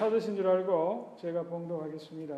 찾으신 0.00 0.34
줄 0.34 0.48
알고 0.48 1.18
제가 1.20 1.42
봉독하겠습니다. 1.42 2.34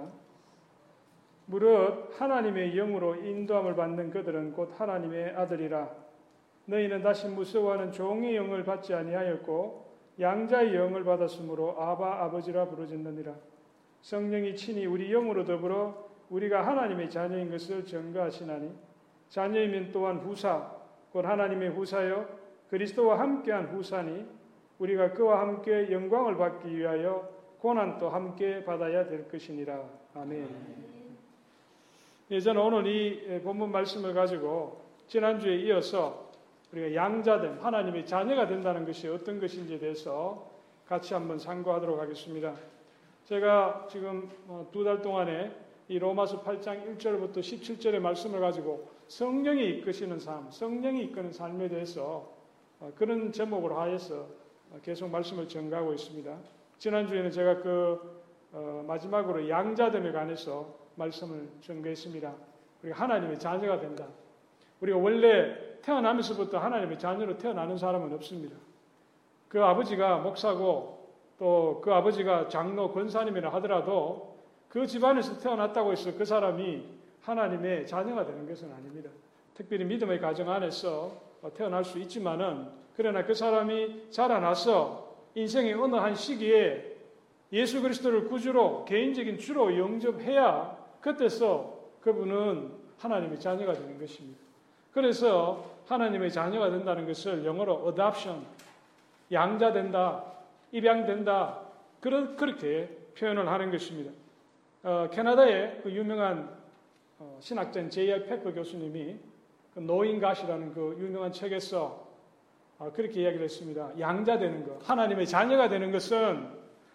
무릇 1.47 2.21
하나님의 2.21 2.75
영으로 2.75 3.15
인도함을 3.15 3.77
받는 3.77 4.11
그들은 4.11 4.53
곧 4.53 4.73
하나님의 4.77 5.37
아들이라. 5.37 5.89
너희는 6.65 7.03
다시 7.03 7.29
무서워하는 7.29 7.93
종의 7.93 8.35
영을 8.35 8.65
받지 8.65 8.93
아니하였고 8.93 9.93
양자의 10.19 10.75
영을 10.75 11.05
받았으므로 11.05 11.81
아바 11.81 12.25
아버지라 12.25 12.65
부르짖느니라. 12.67 13.33
성령이 14.01 14.57
친히 14.57 14.85
우리 14.85 15.11
영으로 15.11 15.45
더불어 15.45 16.09
우리가 16.31 16.67
하나님의 16.67 17.11
자녀인 17.11 17.49
것을 17.49 17.85
증거하시나니 17.85 18.73
자녀이면 19.29 19.93
또한 19.93 20.19
후사 20.19 20.69
곧 21.13 21.25
하나님의 21.25 21.69
후사여 21.69 22.27
그리스도와 22.71 23.21
함께한 23.21 23.67
후사니 23.67 24.27
우리가 24.81 25.13
그와 25.13 25.43
함께 25.43 25.93
영광을 25.93 26.37
받기 26.37 26.77
위하여 26.77 27.42
고난도 27.63 28.09
함께 28.09 28.65
받아야 28.65 29.07
될 29.07 29.29
것이니라. 29.29 29.89
아멘. 30.15 30.49
예, 32.33 32.41
저는 32.41 32.61
오늘 32.61 32.89
이 32.89 33.41
본문 33.41 33.71
말씀을 33.71 34.15
가지고 34.15 34.81
지난주에 35.07 35.61
이어서 35.61 36.33
우리가 36.73 36.93
양자됨, 36.93 37.61
하나님의 37.61 38.05
자녀가 38.05 38.49
된다는 38.49 38.85
것이 38.85 39.07
어떤 39.07 39.39
것인지에 39.39 39.79
대해서 39.79 40.51
같이 40.89 41.15
한번 41.15 41.39
상고하도록 41.39 42.01
하겠습니다. 42.01 42.53
제가 43.27 43.87
지금 43.89 44.29
어, 44.49 44.69
두달 44.73 45.01
동안에 45.01 45.53
이 45.87 46.01
로마서 46.01 46.43
8장 46.43 46.99
1절부터 46.99 47.39
17절의 47.39 48.01
말씀을 48.01 48.41
가지고 48.41 48.91
성령이 49.07 49.69
이끄시는 49.69 50.19
삶, 50.19 50.51
성령이 50.51 51.05
이끄는 51.05 51.33
삶에 51.33 51.69
대해서 51.69 52.29
어, 52.81 52.91
그런 52.97 53.31
제목으로 53.31 53.79
하여서 53.79 54.27
계속 54.83 55.11
말씀을 55.11 55.47
전가하고 55.47 55.93
있습니다. 55.93 56.62
지난주에는 56.83 57.31
제가 57.31 57.59
그 57.59 58.23
어, 58.51 58.85
마지막으로 58.89 59.49
양자됨에 59.49 60.11
관해서 60.11 60.75
말씀을 60.97 61.49
전개했습니다. 61.61 62.35
우리가 62.83 63.01
하나님의 63.01 63.39
자녀가 63.39 63.79
된다. 63.79 64.09
우리가 64.81 64.99
원래 64.99 65.79
태어나면서부터 65.81 66.59
하나님의 66.59 66.99
자녀로 66.99 67.39
태어나는 67.39 67.79
사람은 67.79 68.13
없습니다. 68.15 68.57
그 69.49 69.63
아버지가 69.63 70.19
목사고 70.19 71.09
또 71.39 71.81
그 71.85 71.93
아버지가 71.93 72.49
장로 72.49 72.93
권사님이라 72.93 73.53
하더라도 73.55 74.37
그 74.69 74.85
집안에서 74.85 75.39
태어났다고 75.39 75.93
해서 75.93 76.13
그 76.19 76.25
사람이 76.25 76.85
하나님의 77.21 77.87
자녀가 77.87 78.27
되는 78.27 78.45
것은 78.49 78.73
아닙니다. 78.73 79.09
특별히 79.55 79.85
믿음의 79.85 80.21
가정 80.21 80.51
안에서 80.51 81.13
태어날 81.55 81.85
수 81.85 82.01
있지만은 82.01 82.67
그러나 82.97 83.25
그 83.25 83.35
사람이 83.35 84.11
자라나서 84.11 85.12
인생의 85.35 85.75
어느 85.75 85.97
한 85.97 86.15
시기에 86.15 86.97
예수 87.53 87.83
그리스도를 87.83 88.29
구주로 88.29 88.85
개인적인 88.85 89.39
주로 89.39 89.77
영접해야 89.77 90.77
그때서 91.01 91.79
그분은 92.01 92.73
하나님의 92.99 93.39
자녀가 93.41 93.73
되는 93.73 93.99
것입니다. 93.99 94.39
그래서 94.93 95.71
하나님의 95.87 96.31
자녀가 96.31 96.71
된다는 96.71 97.07
것을 97.07 97.45
영어로 97.45 97.89
adoption, 97.89 98.45
양자된다, 99.31 100.25
입양된다, 100.71 101.61
그런, 102.01 102.37
그렇게 102.37 102.89
표현을 103.19 103.49
하는 103.49 103.71
것입니다. 103.71 104.13
어, 104.83 105.09
캐나다의 105.11 105.81
그 105.83 105.93
유명한 105.93 106.51
어, 107.19 107.39
신학자인 107.41 107.89
J.R. 107.89 108.25
페커 108.27 108.53
교수님이 108.53 109.17
그 109.75 109.81
노인갓이라는 109.81 110.75
그 110.75 110.97
유명한 110.99 111.33
책에서 111.33 111.87
어, 111.87 112.02
그렇게 112.91 113.23
이야기를 113.23 113.45
했습니다. 113.45 113.91
양자 113.99 114.39
되는 114.39 114.67
것, 114.67 114.89
하나님의 114.89 115.27
자녀가 115.27 115.69
되는 115.69 115.91
것은 115.93 116.49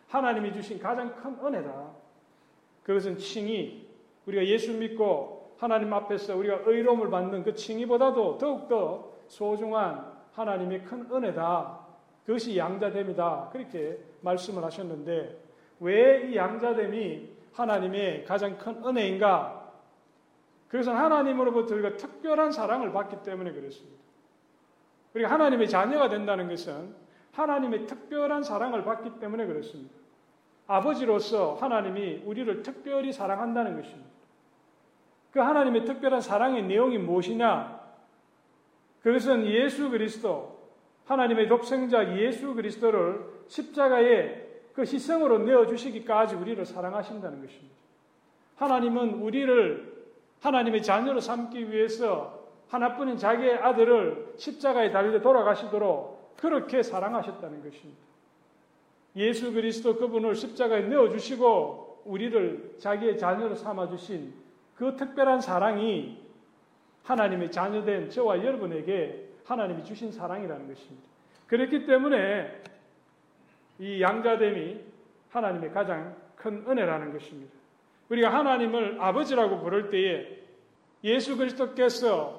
하나님이 0.07 0.53
주신 0.53 0.79
가장 0.79 1.15
큰 1.15 1.37
은혜다. 1.43 1.91
그것은 2.83 3.17
칭의, 3.17 3.85
우리가 4.25 4.45
예수 4.45 4.73
믿고 4.73 5.55
하나님 5.57 5.93
앞에서 5.93 6.35
우리가 6.35 6.61
의로움을 6.65 7.09
받는 7.09 7.43
그 7.43 7.53
칭의보다도 7.53 8.37
더욱더 8.37 9.11
소중한 9.27 10.13
하나님의 10.33 10.83
큰 10.83 11.07
은혜다. 11.11 11.79
그것이 12.25 12.57
양자됨이다. 12.57 13.49
그렇게 13.51 13.97
말씀을 14.21 14.63
하셨는데 14.63 15.37
왜 15.79 16.29
이 16.29 16.35
양자됨이 16.35 17.37
하나님의 17.53 18.25
가장 18.25 18.57
큰 18.57 18.83
은혜인가? 18.85 19.71
그것은 20.67 20.93
하나님으로부터 20.93 21.75
우리가 21.75 21.95
특별한 21.95 22.51
사랑을 22.51 22.91
받기 22.91 23.23
때문에 23.23 23.51
그렇습니다. 23.53 23.97
우리가 25.17 25.31
하나님의 25.31 25.67
자녀가 25.67 26.09
된다는 26.09 26.47
것은 26.47 26.93
하나님의 27.31 27.87
특별한 27.87 28.43
사랑을 28.43 28.83
받기 28.83 29.19
때문에 29.19 29.45
그렇습니다. 29.45 29.93
아버지로서 30.67 31.55
하나님이 31.55 32.23
우리를 32.25 32.61
특별히 32.61 33.11
사랑한다는 33.11 33.75
것입니다. 33.75 34.09
그 35.31 35.39
하나님의 35.39 35.85
특별한 35.85 36.21
사랑의 36.21 36.63
내용이 36.63 36.97
무엇이냐? 36.97 37.79
그것은 39.01 39.45
예수 39.47 39.89
그리스도, 39.89 40.57
하나님의 41.05 41.47
독생자 41.47 42.17
예수 42.17 42.53
그리스도를 42.53 43.25
십자가에 43.47 44.45
그 44.73 44.81
희생으로 44.81 45.39
내어주시기까지 45.39 46.35
우리를 46.35 46.63
사랑하신다는 46.65 47.41
것입니다. 47.41 47.75
하나님은 48.57 49.21
우리를 49.21 49.97
하나님의 50.41 50.83
자녀로 50.83 51.19
삼기 51.19 51.71
위해서 51.71 52.46
하나뿐인 52.69 53.17
자기의 53.17 53.57
아들을 53.59 54.33
십자가에 54.37 54.91
달려 54.91 55.21
돌아가시도록 55.21 56.35
그렇게 56.37 56.83
사랑하셨다는 56.83 57.63
것입니다. 57.63 58.01
예수 59.15 59.51
그리스도 59.51 59.95
그분을 59.95 60.35
십자가에 60.35 60.81
내어주시고 60.81 62.03
우리를 62.05 62.75
자기의 62.79 63.17
자녀로 63.17 63.55
삼아주신 63.55 64.33
그 64.75 64.95
특별한 64.95 65.41
사랑이 65.41 66.23
하나님의 67.03 67.51
자녀된 67.51 68.09
저와 68.09 68.43
여러분에게 68.43 69.29
하나님이 69.45 69.83
주신 69.83 70.11
사랑이라는 70.11 70.67
것입니다. 70.67 71.07
그렇기 71.47 71.85
때문에 71.85 72.61
이 73.79 74.01
양자됨이 74.01 74.81
하나님의 75.29 75.71
가장 75.71 76.15
큰 76.35 76.63
은혜라는 76.67 77.13
것입니다. 77.13 77.53
우리가 78.09 78.33
하나님을 78.33 78.97
아버지라고 78.99 79.59
부를 79.59 79.89
때에 79.89 80.43
예수 81.03 81.37
그리스도께서 81.37 82.36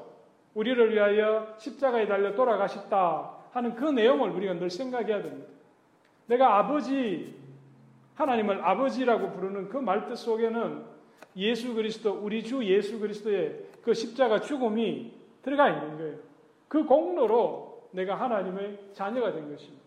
우리를 0.58 0.92
위하여 0.92 1.54
십자가에 1.56 2.08
달려 2.08 2.34
돌아가셨다 2.34 3.30
하는 3.52 3.76
그 3.76 3.84
내용을 3.84 4.30
우리가 4.30 4.54
늘 4.54 4.70
생각해야 4.70 5.22
됩니다. 5.22 5.48
내가 6.26 6.58
아버지, 6.58 7.32
하나님을 8.16 8.64
아버지라고 8.64 9.30
부르는 9.30 9.68
그 9.68 9.76
말뜻 9.76 10.16
속에는 10.16 10.82
예수 11.36 11.74
그리스도, 11.74 12.12
우리 12.12 12.42
주 12.42 12.64
예수 12.64 12.98
그리스도의 12.98 13.66
그 13.82 13.94
십자가 13.94 14.40
죽음이 14.40 15.12
들어가 15.42 15.70
있는 15.70 15.96
거예요. 15.96 16.16
그 16.66 16.84
공로로 16.84 17.88
내가 17.92 18.16
하나님의 18.16 18.78
자녀가 18.94 19.32
된 19.32 19.48
것입니다. 19.48 19.84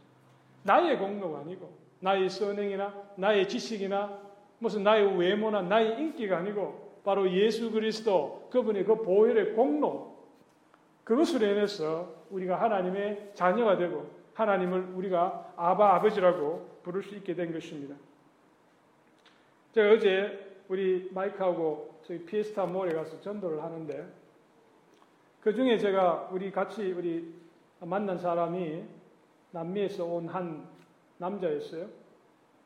나의 0.64 0.98
공로가 0.98 1.40
아니고, 1.40 1.70
나의 2.00 2.30
선행이나, 2.30 2.94
나의 3.18 3.50
지식이나, 3.50 4.18
무슨 4.60 4.84
나의 4.84 5.18
외모나, 5.18 5.64
나의 5.64 6.00
인기가 6.00 6.38
아니고, 6.38 7.02
바로 7.04 7.30
예수 7.30 7.72
그리스도, 7.72 8.48
그분의 8.52 8.86
그 8.86 9.02
보혈의 9.02 9.54
공로, 9.54 10.11
그것으로 11.12 11.46
인해서 11.46 12.24
우리가 12.30 12.62
하나님의 12.62 13.32
자녀가 13.34 13.76
되고, 13.76 14.10
하나님을 14.34 14.94
우리가 14.96 15.52
아바 15.58 15.96
아버지라고 15.96 16.80
부를 16.84 17.04
수 17.04 17.14
있게 17.16 17.36
된 17.36 17.52
것입니다. 17.52 17.96
제가 19.74 19.92
어제 19.92 20.62
우리 20.70 21.10
마이크하고 21.12 22.00
저희 22.04 22.24
피에스타 22.24 22.66
몰에 22.66 22.94
가서 22.94 23.20
전도를 23.20 23.62
하는데 23.62 24.08
그 25.42 25.54
중에 25.54 25.78
제가 25.78 26.30
우리 26.32 26.50
같이 26.50 26.94
우리 26.94 27.34
만난 27.82 28.18
사람이 28.18 28.82
남미에서 29.52 30.06
온 30.06 30.30
한 30.30 30.66
남자였어요. 31.18 31.90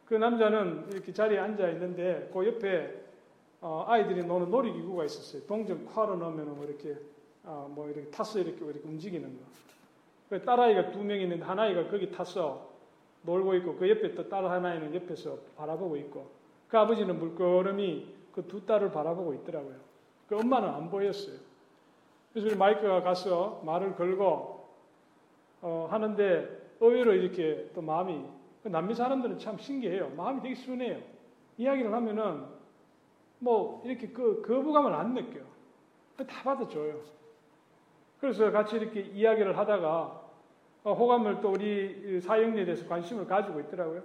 그 0.06 0.14
남자는 0.14 0.90
이렇게 0.92 1.12
자리에 1.12 1.40
앉아 1.40 1.68
있는데 1.72 2.30
그 2.32 2.46
옆에 2.46 2.94
어, 3.62 3.86
아이들이 3.88 4.24
노는 4.24 4.52
놀이기구가 4.52 5.04
있었어요. 5.06 5.48
동전 5.48 5.84
콰로 5.88 6.16
넣으면 6.16 6.56
뭐 6.56 6.64
이렇게 6.66 6.96
어, 7.46 7.70
뭐 7.74 7.88
이렇게 7.90 8.10
타서 8.10 8.40
이렇게, 8.40 8.64
이렇게 8.66 8.80
움직이는 8.88 9.30
거. 9.38 9.44
그 10.30 10.44
딸아이가 10.44 10.92
두 10.92 11.04
명 11.04 11.20
있는데 11.22 11.44
한 11.46 11.60
아이가 11.60 11.88
거기 11.88 12.10
타서 12.12 12.70
놀고 13.24 13.56
있고 13.56 13.76
그 13.76 13.90
옆에 13.90 14.16
또 14.16 14.28
딸 14.30 14.46
하나는 14.46 14.94
옆에서 14.96 15.38
바라보고 15.58 15.98
있고 15.98 16.30
그 16.68 16.78
아버지는 16.78 17.18
물끄러미 17.20 18.14
그 18.34 18.42
두 18.48 18.66
딸을 18.66 18.92
바라보고 18.92 19.34
있더라고요. 19.36 19.76
그 20.28 20.38
엄마는 20.38 20.68
안 20.68 20.90
보였어요. 20.90 21.38
그래서 22.34 22.48
우리 22.50 22.56
마이크가 22.58 23.02
가서 23.02 23.62
말을 23.64 23.96
걸고 23.96 24.66
어, 25.62 25.88
하는데 25.90 26.74
의외로 26.82 27.14
이렇게 27.14 27.70
또 27.74 27.82
마음이 27.82 28.26
그 28.64 28.68
남미 28.68 28.94
사람들은 28.96 29.40
참 29.40 29.58
신기해요. 29.58 30.10
마음이 30.18 30.42
되게 30.42 30.56
순해요. 30.56 31.00
이야기를 31.58 31.94
하면은 31.94 32.44
뭐 33.40 33.82
이렇게 33.86 34.08
그 34.10 34.42
거부감을 34.42 34.94
안 34.94 35.14
느껴요. 35.14 35.46
다 36.18 36.26
받아줘요. 36.44 37.00
그래서 38.26 38.52
같이 38.52 38.78
이렇게 38.78 39.02
이야기를 39.02 39.56
하다가 39.56 40.22
어, 40.84 40.94
호감을 40.94 41.42
또 41.42 41.52
우리 41.52 42.20
사형리에 42.20 42.66
대해서 42.66 42.88
관심을 42.88 43.28
가지고 43.28 43.60
있더라고요. 43.60 44.02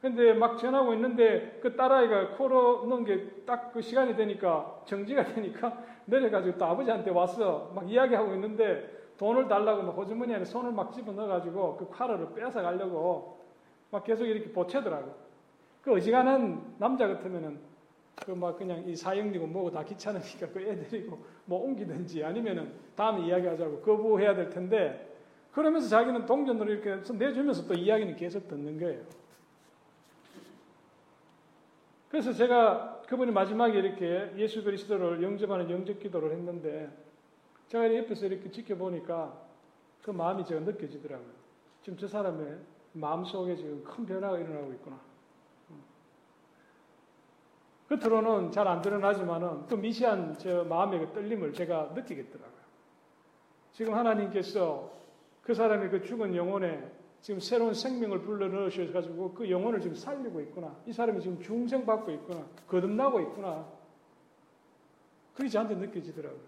근데 0.00 0.34
막 0.34 0.58
전하고 0.58 0.92
있는데 0.94 1.58
그 1.62 1.76
딸아이가 1.76 2.36
코로 2.36 2.86
넣은 2.86 3.04
게 3.04 3.34
딱 3.46 3.72
그 3.72 3.80
시간이 3.80 4.16
되니까 4.16 4.80
정지가 4.86 5.24
되니까 5.34 5.82
내려가지고 6.06 6.58
또 6.58 6.64
아버지한테 6.64 7.10
와서 7.10 7.70
막 7.74 7.88
이야기하고 7.88 8.34
있는데 8.34 8.90
돈을 9.18 9.46
달라고 9.48 9.82
막 9.82 9.92
호주머니 9.96 10.34
안에 10.34 10.44
손을 10.44 10.72
막 10.72 10.92
집어 10.92 11.12
넣어가지고 11.12 11.76
그 11.76 11.88
카르를 11.90 12.34
뺏어 12.34 12.60
가려고 12.60 13.38
막 13.90 14.02
계속 14.02 14.24
이렇게 14.26 14.50
보채더라고. 14.50 15.14
그 15.82 15.92
어지간한 15.92 16.76
남자 16.78 17.06
같으면은 17.06 17.60
그 18.16 18.30
막 18.32 18.56
그냥 18.56 18.84
이 18.86 18.94
사형리고 18.94 19.46
뭐고 19.46 19.70
다 19.70 19.84
귀찮으니까 19.84 20.48
그 20.48 20.60
애들이고 20.60 21.18
뭐 21.46 21.64
옮기든지 21.64 22.24
아니면은 22.24 22.72
다음에 22.94 23.26
이야기하자고 23.26 23.80
거부해야 23.80 24.34
될 24.34 24.50
텐데 24.50 25.12
그러면서 25.52 25.88
자기는 25.88 26.26
동전으로 26.26 26.72
이렇게 26.72 27.12
내주면서 27.12 27.66
또 27.66 27.74
이야기는 27.74 28.16
계속 28.16 28.48
듣는 28.48 28.78
거예요. 28.78 29.02
그래서 32.08 32.32
제가 32.32 33.02
그분이 33.08 33.32
마지막에 33.32 33.78
이렇게 33.78 34.32
예수 34.36 34.62
그리스도를 34.62 35.22
영접하는 35.22 35.68
영접 35.70 35.98
기도를 35.98 36.32
했는데 36.32 36.88
제가 37.68 37.94
옆에서 37.94 38.26
이렇게 38.26 38.50
지켜보니까 38.50 39.36
그 40.02 40.10
마음이 40.10 40.44
제가 40.44 40.60
느껴지더라고요. 40.60 41.30
지금 41.82 41.98
저 41.98 42.06
사람의 42.06 42.58
마음 42.92 43.24
속에 43.24 43.56
지금 43.56 43.82
큰 43.82 44.06
변화가 44.06 44.38
일어나고 44.38 44.72
있구나. 44.74 44.98
겉으로는 47.88 48.50
잘 48.50 48.66
안 48.66 48.80
드러나지만은 48.80 49.66
그 49.66 49.74
미시한 49.74 50.36
저 50.38 50.64
마음의 50.64 51.00
그 51.00 51.12
떨림을 51.12 51.52
제가 51.52 51.92
느끼겠더라고요. 51.94 52.64
지금 53.72 53.94
하나님께서 53.94 54.90
그 55.42 55.54
사람의 55.54 55.90
그 55.90 56.02
죽은 56.02 56.34
영혼에 56.34 56.90
지금 57.20 57.40
새로운 57.40 57.74
생명을 57.74 58.20
불러 58.20 58.48
넣으셔 58.48 58.90
가지고 58.92 59.32
그 59.34 59.50
영혼을 59.50 59.80
지금 59.80 59.96
살리고 59.96 60.40
있구나. 60.40 60.74
이 60.86 60.92
사람이 60.92 61.20
지금 61.20 61.40
중생 61.40 61.84
받고 61.84 62.10
있구나. 62.10 62.44
거듭나고 62.68 63.20
있구나. 63.20 63.66
그게 65.34 65.48
저한테 65.48 65.74
느껴지더라고요. 65.74 66.40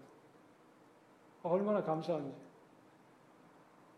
아, 1.43 1.49
얼마나 1.49 1.83
감사한지. 1.83 2.31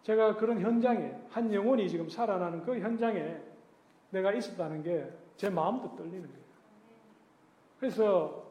제가 0.03 0.37
그런 0.37 0.59
현장에, 0.59 1.13
한 1.29 1.53
영혼이 1.53 1.87
지금 1.89 2.09
살아나는 2.09 2.63
그 2.63 2.79
현장에 2.79 3.37
내가 4.11 4.33
있었다는 4.33 4.83
게 4.83 5.29
제 5.39 5.49
마음도 5.49 5.95
떨리는 5.95 6.21
거예요. 6.21 6.48
그래서 7.79 8.45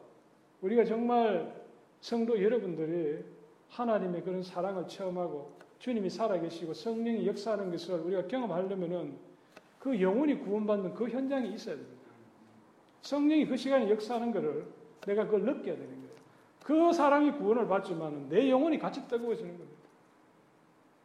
우리가 0.61 0.83
정말 0.83 1.63
성도 2.01 2.41
여러분들이 2.41 3.23
하나님의 3.69 4.23
그런 4.23 4.41
사랑을 4.41 4.87
체험하고 4.87 5.51
주님이 5.77 6.09
살아계시고 6.09 6.73
성령이 6.73 7.25
역사하는 7.27 7.71
것을 7.71 7.99
우리가 7.99 8.27
경험하려면은 8.27 9.17
그 9.79 10.01
영혼이 10.01 10.39
구원받는 10.39 10.93
그 10.93 11.07
현장이 11.07 11.53
있어야 11.53 11.75
됩니다. 11.75 11.99
성령이 13.01 13.45
그 13.45 13.55
시간에 13.55 13.89
역사하는 13.89 14.33
것을 14.33 14.65
내가 15.01 15.25
그걸 15.25 15.43
느껴야 15.43 15.75
되는 15.75 15.87
거예요. 15.87 16.09
그 16.63 16.91
사랑이 16.91 17.31
구원을 17.31 17.67
받지만 17.67 18.27
내 18.29 18.49
영혼이 18.49 18.77
같이 18.77 19.07
뜨거워지는 19.07 19.57
겁니다. 19.57 19.79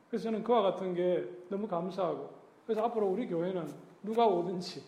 그래서 0.09 0.25
저는 0.25 0.43
그와 0.43 0.63
같은 0.63 0.95
게 0.95 1.29
너무 1.49 1.69
감사하고 1.69 2.31
그래서 2.67 2.83
앞으로 2.85 3.07
우리 3.07 3.29
교회는 3.29 3.73
누가 4.03 4.27
오든지 4.27 4.83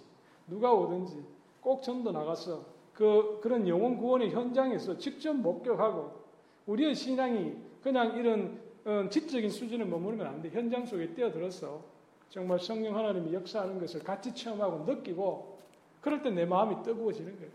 누가 0.49 0.73
오든지 0.73 1.25
꼭 1.61 1.83
전도 1.83 2.13
나가서 2.13 2.76
그 2.97 3.41
그런 3.43 3.69
영혼 3.69 3.99
구원의 3.99 4.31
현장에서 4.31 4.97
직접 4.97 5.35
목격하고 5.35 6.25
우리의 6.65 6.95
신앙이 6.95 7.55
그냥 7.83 8.17
이런 8.17 8.59
어, 8.87 9.07
지적인 9.11 9.51
수준에 9.51 9.85
머무르면 9.85 10.27
안 10.27 10.41
돼. 10.41 10.49
현장 10.49 10.87
속에 10.87 11.09
뛰어들어서 11.09 11.85
정말 12.31 12.59
성령 12.59 12.97
하나님이 12.97 13.35
역사하는 13.35 13.79
것을 13.79 14.03
같이 14.03 14.35
체험하고 14.35 14.91
느끼고 14.91 15.59
그럴 16.01 16.23
때 16.23 16.31
내 16.31 16.47
마음이 16.47 16.83
뜨거워지는 16.83 17.37
거예요. 17.37 17.51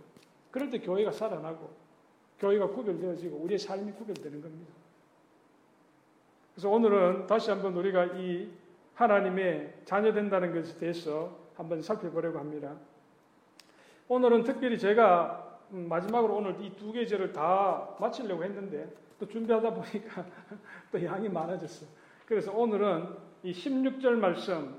그럴 0.52 0.70
때 0.70 0.80
교회가 0.80 1.12
살아나고 1.12 1.70
교회가 2.40 2.68
구별되어지고 2.68 3.38
우리의 3.38 3.58
삶이 3.58 3.94
구별되는 3.94 4.42
겁니다. 4.42 4.74
그래서 6.54 6.70
오늘은 6.70 7.26
다시 7.28 7.50
한번 7.50 7.76
우리가 7.78 8.06
이 8.18 8.48
하나님의 8.94 9.74
자녀된다는 9.86 10.54
것에 10.54 10.78
대해서 10.78 11.36
한번 11.56 11.82
살펴보려고 11.82 12.38
합니다. 12.38 12.76
오늘은 14.12 14.44
특별히 14.44 14.78
제가 14.78 15.58
음, 15.72 15.88
마지막으로 15.88 16.36
오늘 16.36 16.58
이 16.62 16.76
두 16.76 16.92
계절을 16.92 17.32
다 17.32 17.96
마치려고 17.98 18.44
했는데 18.44 18.94
또 19.18 19.26
준비하다 19.26 19.74
보니까 19.74 20.26
또 20.92 21.02
양이 21.06 21.30
많아졌어. 21.30 21.86
그래서 22.26 22.52
오늘은 22.52 23.08
이 23.44 23.54
16절 23.54 24.16
말씀, 24.16 24.76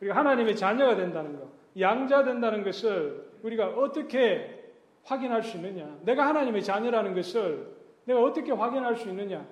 우리가 0.00 0.14
하나님의 0.14 0.54
자녀가 0.54 0.94
된다는 0.94 1.36
것, 1.36 1.48
양자 1.80 2.22
된다는 2.22 2.62
것을 2.62 3.28
우리가 3.42 3.70
어떻게 3.70 4.72
확인할 5.02 5.42
수 5.42 5.56
있느냐? 5.56 5.98
내가 6.02 6.28
하나님의 6.28 6.62
자녀라는 6.62 7.12
것을 7.12 7.74
내가 8.04 8.22
어떻게 8.22 8.52
확인할 8.52 8.94
수 8.94 9.08
있느냐? 9.08 9.44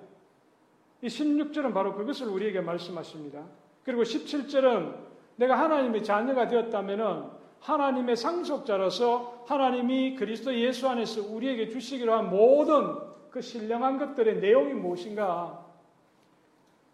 이 1.01 1.07
16절은 1.07 1.73
바로 1.73 1.93
그것을 1.93 2.27
우리에게 2.27 2.61
말씀하십니다. 2.61 3.43
그리고 3.83 4.03
17절은 4.03 4.95
내가 5.35 5.59
하나님의 5.59 6.05
자녀가 6.05 6.47
되었다면은 6.47 7.38
하나님의 7.61 8.15
상속자로서 8.15 9.45
하나님이 9.47 10.15
그리스도 10.15 10.53
예수 10.55 10.87
안에서 10.87 11.21
우리에게 11.21 11.69
주시기로 11.69 12.13
한 12.13 12.29
모든 12.29 12.95
그 13.31 13.41
신령한 13.41 13.97
것들의 13.99 14.39
내용이 14.39 14.73
무엇인가? 14.73 15.65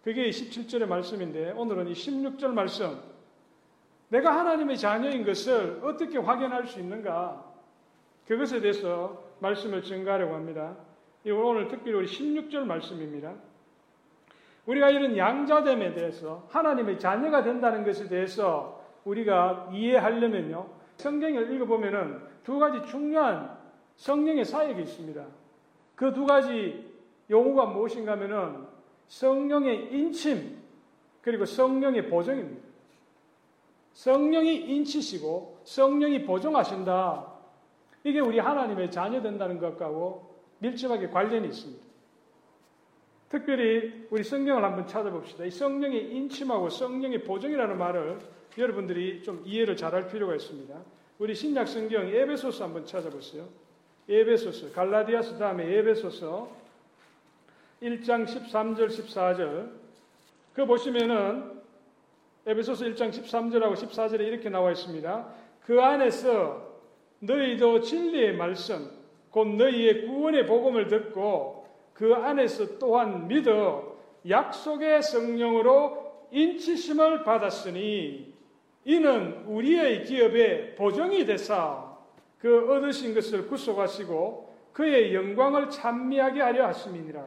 그게 0.03 0.29
17절의 0.29 0.85
말씀인데 0.87 1.51
오늘은 1.51 1.87
이 1.87 1.93
16절 1.93 2.47
말씀. 2.49 2.99
내가 4.09 4.37
하나님의 4.37 4.77
자녀인 4.77 5.25
것을 5.25 5.79
어떻게 5.83 6.17
확인할 6.17 6.67
수 6.67 6.79
있는가? 6.79 7.43
그것에 8.27 8.61
대해서 8.61 9.23
말씀을 9.39 9.83
증가하려고 9.83 10.35
합니다. 10.35 10.75
오늘 11.25 11.67
특별히 11.67 11.97
우리 11.97 12.07
16절 12.07 12.65
말씀입니다. 12.65 13.33
우리가 14.65 14.89
이런 14.89 15.15
양자됨에 15.15 15.93
대해서 15.93 16.47
하나님의 16.49 16.99
자녀가 16.99 17.43
된다는 17.43 17.83
것에 17.83 18.07
대해서 18.07 18.74
우리가 19.05 19.69
이해하려면요. 19.71 20.67
성경을 20.97 21.53
읽어보면은 21.53 22.19
두 22.43 22.59
가지 22.59 22.81
중요한 22.89 23.57
성령의 23.95 24.45
사역이 24.45 24.81
있습니다. 24.81 25.25
그 25.95 26.13
두 26.13 26.25
가지 26.25 26.93
용어가 27.29 27.65
무엇인가 27.65 28.13
하면은 28.13 28.65
성령의 29.07 29.93
인침 29.93 30.57
그리고 31.21 31.45
성령의 31.45 32.07
보정입니다. 32.09 32.65
성령이 33.93 34.55
인치시고 34.55 35.61
성령이 35.63 36.25
보정하신다. 36.25 37.33
이게 38.03 38.19
우리 38.19 38.39
하나님의 38.39 38.91
자녀 38.91 39.21
된다는 39.21 39.57
것하고 39.57 40.35
밀접하게 40.59 41.09
관련이 41.09 41.47
있습니다. 41.47 41.83
특별히 43.29 44.07
우리 44.11 44.23
성경을 44.23 44.63
한번 44.63 44.85
찾아봅시다. 44.85 45.45
이 45.45 45.51
성령의 45.51 46.15
인침하고 46.15 46.69
성령의 46.69 47.23
보정이라는 47.23 47.77
말을 47.77 48.19
여러분들이 48.57 49.21
좀 49.23 49.41
이해를 49.45 49.75
잘 49.75 49.93
할 49.93 50.07
필요가 50.07 50.35
있습니다. 50.35 50.73
우리 51.19 51.33
신약 51.33 51.67
성경 51.67 52.07
에베소서 52.07 52.63
한번 52.63 52.85
찾아보세요. 52.85 53.47
에베소서, 54.09 54.71
갈라디아서 54.71 55.37
다음에 55.37 55.65
에베소서 55.77 56.49
1장 57.81 58.25
13절, 58.25 58.87
14절. 58.87 59.71
그 60.53 60.65
보시면은 60.65 61.61
에베소서 62.45 62.85
1장 62.85 63.11
13절하고 63.11 63.73
14절에 63.73 64.21
이렇게 64.21 64.49
나와 64.49 64.71
있습니다. 64.71 65.27
그 65.65 65.81
안에서 65.81 66.75
너희도 67.19 67.81
진리의 67.81 68.35
말씀, 68.35 68.89
곧 69.31 69.47
너희의 69.47 70.05
구원의 70.05 70.45
복음을 70.45 70.87
듣고 70.87 71.67
그 71.93 72.13
안에서 72.13 72.77
또한 72.77 73.27
믿어 73.27 73.95
약속의 74.27 75.01
성령으로 75.01 76.27
인치심을 76.31 77.23
받았으니 77.23 78.34
이는 78.85 79.43
우리의 79.47 80.03
기업의 80.05 80.75
보정이 80.75 81.25
되사 81.25 81.95
그 82.37 82.71
얻으신 82.71 83.15
것을 83.15 83.47
구속하시고 83.47 84.53
그의 84.71 85.15
영광을 85.15 85.69
찬미하게 85.69 86.41
하려 86.41 86.67
하심이니라. 86.67 87.25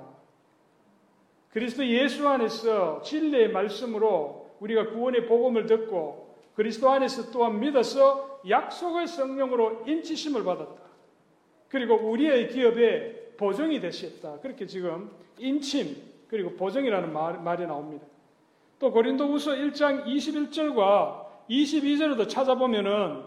그리스도 1.50 1.84
예수 1.86 2.28
안에서 2.28 3.02
진리의 3.02 3.50
말씀으로 3.50 4.50
우리가 4.60 4.90
구원의 4.90 5.26
복음을 5.26 5.66
듣고 5.66 6.36
그리스도 6.54 6.90
안에서 6.90 7.30
또한 7.30 7.58
믿어서 7.58 8.40
약속의 8.48 9.08
성령으로 9.08 9.84
인치심을 9.86 10.44
받았다. 10.44 10.82
그리고 11.68 11.96
우리의 11.96 12.48
기업에 12.48 13.34
보정이 13.36 13.80
되셨다. 13.80 14.40
그렇게 14.40 14.66
지금 14.66 15.10
인침 15.38 15.96
그리고 16.28 16.54
보정이라는 16.56 17.12
말, 17.12 17.40
말이 17.42 17.66
나옵니다. 17.66 18.06
또 18.78 18.92
고린도후서 18.92 19.52
1장 19.52 20.04
21절과 20.04 21.27
22절에도 21.48 22.28
찾아보면은 22.28 23.22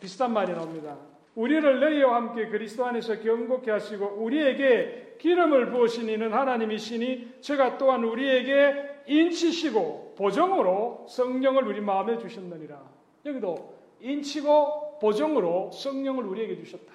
비슷한 0.00 0.32
말이 0.32 0.52
나옵니다. 0.52 0.96
우리를 1.34 1.80
너희와 1.80 2.16
함께 2.16 2.48
그리스도 2.48 2.84
안에서 2.84 3.20
경고케 3.20 3.70
하시고 3.70 4.16
우리에게 4.18 5.16
기름을 5.18 5.70
부으신 5.70 6.08
이는 6.08 6.32
하나님이시니 6.32 7.40
제가 7.40 7.78
또한 7.78 8.04
우리에게 8.04 9.02
인치시고 9.06 10.14
보정으로 10.16 11.06
성령을 11.08 11.66
우리 11.66 11.80
마음에 11.80 12.18
주셨느니라. 12.18 12.80
여기도 13.26 13.74
인치고 14.00 14.98
보정으로 15.00 15.70
성령을 15.72 16.24
우리에게 16.24 16.56
주셨다. 16.56 16.92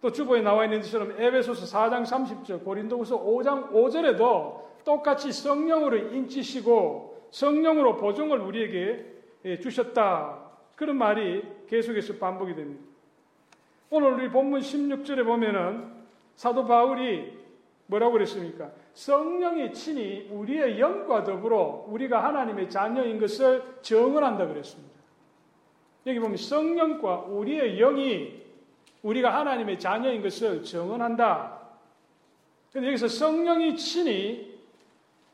또 0.00 0.12
주보에 0.12 0.42
나와 0.42 0.64
있는 0.64 0.80
것처럼 0.80 1.20
에베소서 1.20 1.66
4장 1.76 2.04
30절, 2.04 2.64
고린도후서 2.64 3.24
5장 3.24 3.72
5절에도 3.72 4.84
똑같이 4.84 5.32
성령으로 5.32 5.96
인치시고 5.96 7.28
성령으로 7.30 7.96
보정을 7.96 8.38
우리에게 8.38 8.78
예, 8.80 9.17
주셨다. 9.56 10.38
그런 10.76 10.96
말이 10.96 11.42
계속해서 11.68 12.14
반복이 12.14 12.54
됩니다. 12.54 12.84
오늘 13.90 14.12
우리 14.12 14.28
본문 14.28 14.60
16절에 14.60 15.24
보면은 15.24 15.92
사도 16.36 16.66
바울이 16.66 17.38
뭐라고 17.86 18.12
그랬습니까? 18.12 18.70
성령이 18.92 19.72
친히 19.72 20.28
우리의 20.30 20.78
영과 20.78 21.24
더불어 21.24 21.86
우리가 21.88 22.22
하나님의 22.22 22.68
자녀인 22.68 23.18
것을 23.18 23.62
정언한다 23.80 24.46
그랬습니다. 24.46 24.92
여기 26.06 26.18
보면 26.20 26.36
성령과 26.36 27.22
우리의 27.28 27.78
영이 27.78 28.42
우리가 29.02 29.34
하나님의 29.34 29.78
자녀인 29.78 30.22
것을 30.22 30.62
정언한다. 30.62 31.58
근데 32.72 32.88
여기서 32.88 33.08
성령이 33.08 33.76
친히 33.76 34.57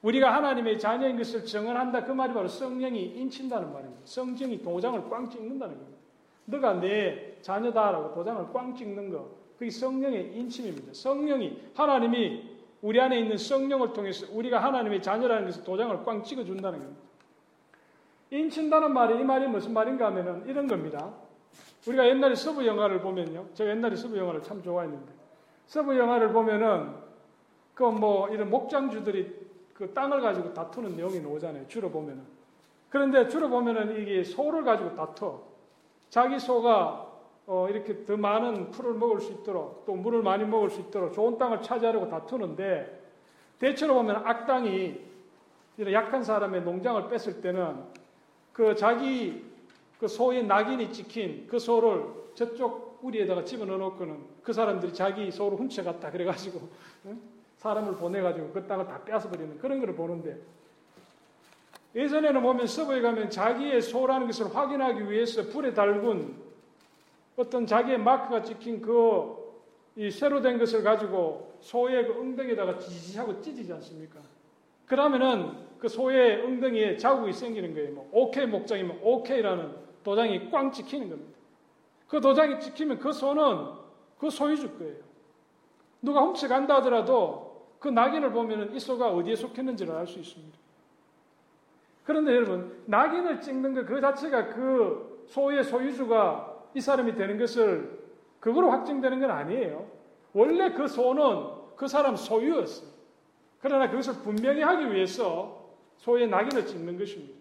우리가 0.04 0.34
하나님의 0.34 0.78
자녀인 0.78 1.16
것을 1.16 1.46
정언한다. 1.46 2.04
그 2.04 2.12
말이 2.12 2.34
바로 2.34 2.46
성령이 2.46 3.00
인친다는 3.16 3.72
말입니다. 3.72 4.02
성령이 4.04 4.60
도장을 4.62 5.08
꽝 5.08 5.30
찍는다는 5.30 5.76
겁니다. 5.76 5.98
너가 6.44 6.74
내 6.74 7.38
자녀다라고 7.40 8.12
도장을 8.12 8.52
꽝 8.52 8.74
찍는 8.74 9.10
거. 9.10 9.30
그게 9.58 9.70
성령의 9.70 10.36
인침입니다. 10.36 10.92
성령이, 10.92 11.70
하나님이 11.74 12.54
우리 12.82 13.00
안에 13.00 13.18
있는 13.18 13.38
성령을 13.38 13.94
통해서 13.94 14.26
우리가 14.30 14.62
하나님의 14.62 15.00
자녀라는 15.00 15.46
것을 15.46 15.64
도장을 15.64 16.04
꽝 16.04 16.22
찍어준다는 16.22 16.80
겁니다. 16.80 17.02
인친다는 18.30 18.92
말이 18.92 19.18
이 19.18 19.24
말이 19.24 19.46
무슨 19.46 19.72
말인가 19.72 20.06
하면은 20.06 20.46
이런 20.46 20.66
겁니다. 20.66 21.14
우리가 21.86 22.06
옛날에 22.06 22.34
서부 22.34 22.66
영화를 22.66 23.00
보면요. 23.00 23.46
제가 23.54 23.70
옛날에 23.70 23.96
서부 23.96 24.18
영화를 24.18 24.42
참 24.42 24.62
좋아했는데 24.62 25.12
서부 25.66 25.96
영화를 25.96 26.32
보면은 26.32 26.92
그 27.74 27.84
뭐 27.90 28.28
이런 28.28 28.50
목장주들이 28.50 29.43
그 29.74 29.92
땅을 29.92 30.20
가지고 30.20 30.54
다투는 30.54 30.96
내용이 30.96 31.20
나오잖아요. 31.20 31.66
주로 31.68 31.90
보면은. 31.90 32.22
그런데 32.88 33.28
주로 33.28 33.48
보면은 33.48 34.00
이게 34.00 34.22
소를 34.22 34.64
가지고 34.64 34.94
다투. 34.94 35.40
자기 36.08 36.38
소가 36.38 37.12
어 37.46 37.66
이렇게 37.68 38.04
더 38.04 38.16
많은 38.16 38.70
풀을 38.70 38.94
먹을 38.94 39.20
수 39.20 39.32
있도록 39.32 39.84
또 39.84 39.94
물을 39.94 40.22
많이 40.22 40.44
먹을 40.44 40.70
수 40.70 40.80
있도록 40.80 41.12
좋은 41.12 41.36
땅을 41.36 41.60
차지하려고 41.60 42.08
다투는데 42.08 43.02
대체로 43.58 43.94
보면 43.94 44.16
악당이 44.24 45.00
이런 45.76 45.92
약한 45.92 46.22
사람의 46.22 46.62
농장을 46.62 47.08
뺐을 47.08 47.40
때는 47.40 47.82
그 48.52 48.74
자기 48.76 49.44
그 49.98 50.06
소의 50.06 50.46
낙인이 50.46 50.92
찍힌 50.92 51.46
그 51.48 51.58
소를 51.58 52.04
저쪽 52.34 53.00
우리에다가 53.02 53.44
집어넣어 53.44 53.76
놓고는 53.76 54.18
그 54.42 54.52
사람들이 54.52 54.94
자기 54.94 55.30
소를 55.30 55.58
훔쳐갔다 55.58 56.10
그래가지고 56.10 56.60
사람을 57.64 57.94
보내가지고 57.94 58.50
그 58.52 58.66
땅을 58.66 58.86
다 58.86 59.02
뺏어버리는 59.02 59.58
그런 59.58 59.80
걸 59.80 59.94
보는데 59.94 60.38
예전에는 61.94 62.42
보면 62.42 62.66
서부에 62.66 63.00
가면 63.00 63.30
자기의 63.30 63.80
소라는 63.80 64.26
것을 64.26 64.54
확인하기 64.54 65.10
위해서 65.10 65.42
불에 65.44 65.72
달군 65.72 66.36
어떤 67.36 67.66
자기의 67.66 67.98
마크가 67.98 68.42
찍힌 68.42 68.82
그이 68.82 70.10
쇠로 70.10 70.42
된 70.42 70.58
것을 70.58 70.82
가지고 70.82 71.54
소의 71.60 72.06
그 72.06 72.20
엉덩이에다가 72.20 72.78
지지하고 72.78 73.40
찢지 73.40 73.72
않습니까? 73.72 74.20
그러면은 74.84 75.52
그 75.78 75.88
소의 75.88 76.42
엉덩이에 76.42 76.98
자국이 76.98 77.32
생기는 77.32 77.72
거예요. 77.72 77.92
뭐 77.92 78.08
오케이 78.12 78.44
목장이면 78.44 78.98
오케이라는 79.02 79.74
도장이 80.04 80.50
꽝 80.50 80.70
찍히는 80.70 81.08
겁니다. 81.08 81.38
그 82.08 82.20
도장이 82.20 82.60
찍히면 82.60 82.98
그 82.98 83.10
소는 83.10 83.68
그 84.18 84.28
소유주 84.28 84.76
거예요. 84.76 84.96
누가 86.02 86.20
훔쳐간다 86.20 86.76
하더라도 86.76 87.43
그 87.84 87.90
낙인을 87.90 88.32
보면 88.32 88.74
이 88.74 88.80
소가 88.80 89.10
어디에 89.10 89.36
속했는지를 89.36 89.94
알 89.94 90.06
수 90.06 90.18
있습니다. 90.18 90.56
그런데 92.02 92.34
여러분, 92.34 92.82
낙인을 92.86 93.42
찍는 93.42 93.74
것 93.74 93.84
그 93.84 94.00
자체가 94.00 94.48
그 94.54 95.26
소의 95.28 95.62
소유주가 95.62 96.64
이 96.72 96.80
사람이 96.80 97.14
되는 97.14 97.36
것을 97.36 98.02
그거로 98.40 98.70
확정되는 98.70 99.20
건 99.20 99.30
아니에요. 99.30 99.86
원래 100.32 100.72
그 100.72 100.88
소는 100.88 101.76
그 101.76 101.86
사람 101.86 102.16
소유였어요. 102.16 102.88
그러나 103.60 103.90
그것을 103.90 104.14
분명히 104.22 104.62
하기 104.62 104.90
위해서 104.90 105.68
소의 105.98 106.26
낙인을 106.26 106.64
찍는 106.64 106.98
것입니다. 106.98 107.34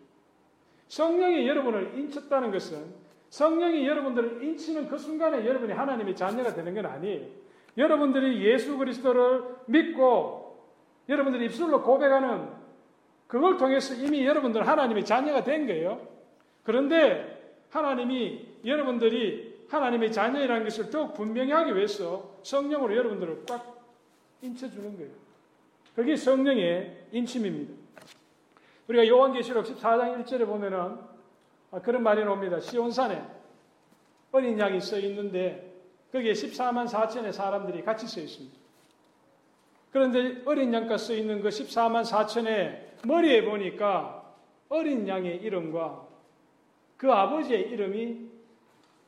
성령이 0.89 1.47
여러분을 1.47 1.97
인쳤다는 1.97 2.51
것은 2.51 2.83
성령이 3.29 3.87
여러분들을 3.87 4.43
인치는 4.43 4.89
그 4.89 4.97
순간에 4.97 5.45
여러분이 5.45 5.71
하나님의 5.71 6.17
자녀가 6.17 6.53
되는 6.53 6.75
건 6.75 6.85
아니에요. 6.85 7.43
여러분들이 7.77 8.43
예수 8.45 8.77
그리스도를 8.77 9.43
믿고 9.65 10.43
여러분들이 11.09 11.45
입술로 11.45 11.83
고백하는 11.83 12.47
그걸 13.27 13.57
통해서 13.57 13.95
이미 13.95 14.25
여러분들 14.25 14.67
하나님의 14.67 15.05
자녀가 15.05 15.43
된 15.43 15.65
거예요. 15.65 16.07
그런데 16.63 17.57
하나님이 17.69 18.59
여러분들이 18.63 19.65
하나님의 19.69 20.11
자녀라는 20.11 20.63
것을 20.65 20.91
더욱 20.91 21.13
분명히 21.15 21.51
하기 21.51 21.75
위해서 21.75 22.37
성령으로 22.43 22.95
여러분들을 22.95 23.43
꽉 23.47 23.81
인쳐주는 24.41 24.97
거예요. 24.97 25.11
그게 25.95 26.15
성령의 26.15 27.07
인침입니다. 27.11 27.73
우리가 28.87 29.07
요한계시록 29.07 29.65
14장 29.65 30.23
1절에 30.23 30.45
보면은 30.45 30.97
아, 31.71 31.81
그런 31.81 32.03
말이 32.03 32.23
나옵니다. 32.23 32.59
시온산에 32.59 33.23
어린 34.31 34.59
양이 34.59 34.79
써 34.79 34.99
있는데 34.99 35.72
거기에 36.13 36.33
14만 36.33 36.87
4천의 36.87 37.33
사람들이 37.33 37.83
같이 37.83 38.07
써 38.07 38.21
있습니다. 38.21 38.55
그런데 39.91 40.41
어린 40.45 40.73
양과 40.73 40.97
써 40.97 41.13
있는 41.13 41.41
그 41.41 41.49
14만 41.49 42.03
4천의 42.05 43.05
머리에 43.05 43.43
보니까 43.43 44.23
어린 44.69 45.07
양의 45.07 45.37
이름과 45.37 46.07
그 46.97 47.11
아버지의 47.11 47.69
이름이 47.69 48.29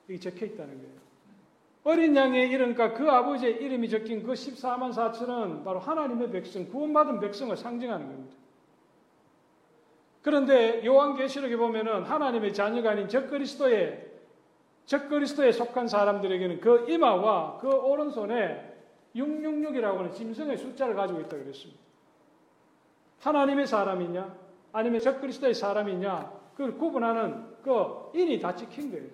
여기 0.09 0.19
적혀 0.19 0.47
있다는 0.47 0.77
거예요. 0.77 0.95
어린 1.83 2.15
양의 2.15 2.49
이름과 2.49 2.93
그 2.93 3.09
아버지의 3.09 3.63
이름이 3.63 3.87
적힌 3.89 4.23
그 4.23 4.33
14만 4.33 4.91
4천은 4.91 5.63
바로 5.63 5.79
하나님의 5.79 6.31
백성, 6.31 6.67
구원받은 6.67 7.19
백성을 7.19 7.55
상징하는 7.55 8.07
겁니다. 8.07 8.35
그런데 10.23 10.83
요한계시록에 10.83 11.55
보면은 11.55 12.03
하나님의 12.03 12.55
자녀가 12.55 12.91
아닌 12.91 13.07
적그리스도의 13.07 14.14
적 14.85 15.09
그리스도에 15.09 15.51
속한 15.51 15.87
사람들에게는 15.87 16.61
그 16.61 16.85
이마와 16.89 17.57
그 17.57 17.69
오른손에 17.69 18.73
666이라고 19.15 19.97
하는 19.97 20.11
짐승의 20.11 20.57
숫자를 20.57 20.95
가지고 20.95 21.21
있다 21.21 21.37
그랬습니다. 21.37 21.81
하나님의 23.21 23.65
사람이냐 23.65 24.35
아니면 24.71 24.99
적 24.99 25.21
그리스도의 25.21 25.53
사람이냐 25.53 26.31
그걸 26.51 26.77
구분하는 26.77 27.55
그 27.63 28.11
인이 28.13 28.39
다 28.39 28.55
찍힌 28.55 28.91
거예요. 28.91 29.09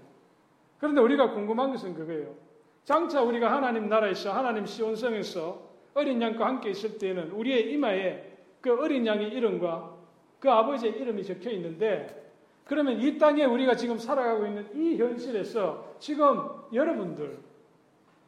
그런데 0.80 1.00
우리가 1.02 1.32
궁금한 1.32 1.72
것은 1.72 1.94
그거예요. 1.94 2.36
장차 2.84 3.22
우리가 3.22 3.52
하나님 3.52 3.88
나라에서 3.88 4.34
하나님 4.34 4.66
시온성에서 4.66 5.72
어린 5.94 6.22
양과 6.22 6.46
함께 6.46 6.72
있을 6.72 6.98
때는 6.98 7.32
우리의 7.32 7.72
이마에 7.74 8.32
그 8.60 8.78
어린 8.80 9.06
양의 9.06 9.30
이름과 9.30 9.96
그 10.40 10.50
아버지의 10.50 10.94
이름이 10.94 11.24
적혀 11.24 11.52
있는데 11.52 12.31
그러면 12.66 13.00
이 13.02 13.18
땅에 13.18 13.44
우리가 13.46 13.76
지금 13.76 13.98
살아가고 13.98 14.46
있는 14.46 14.70
이 14.76 14.98
현실에서 14.98 15.96
지금 16.00 16.50
여러분들 16.74 17.40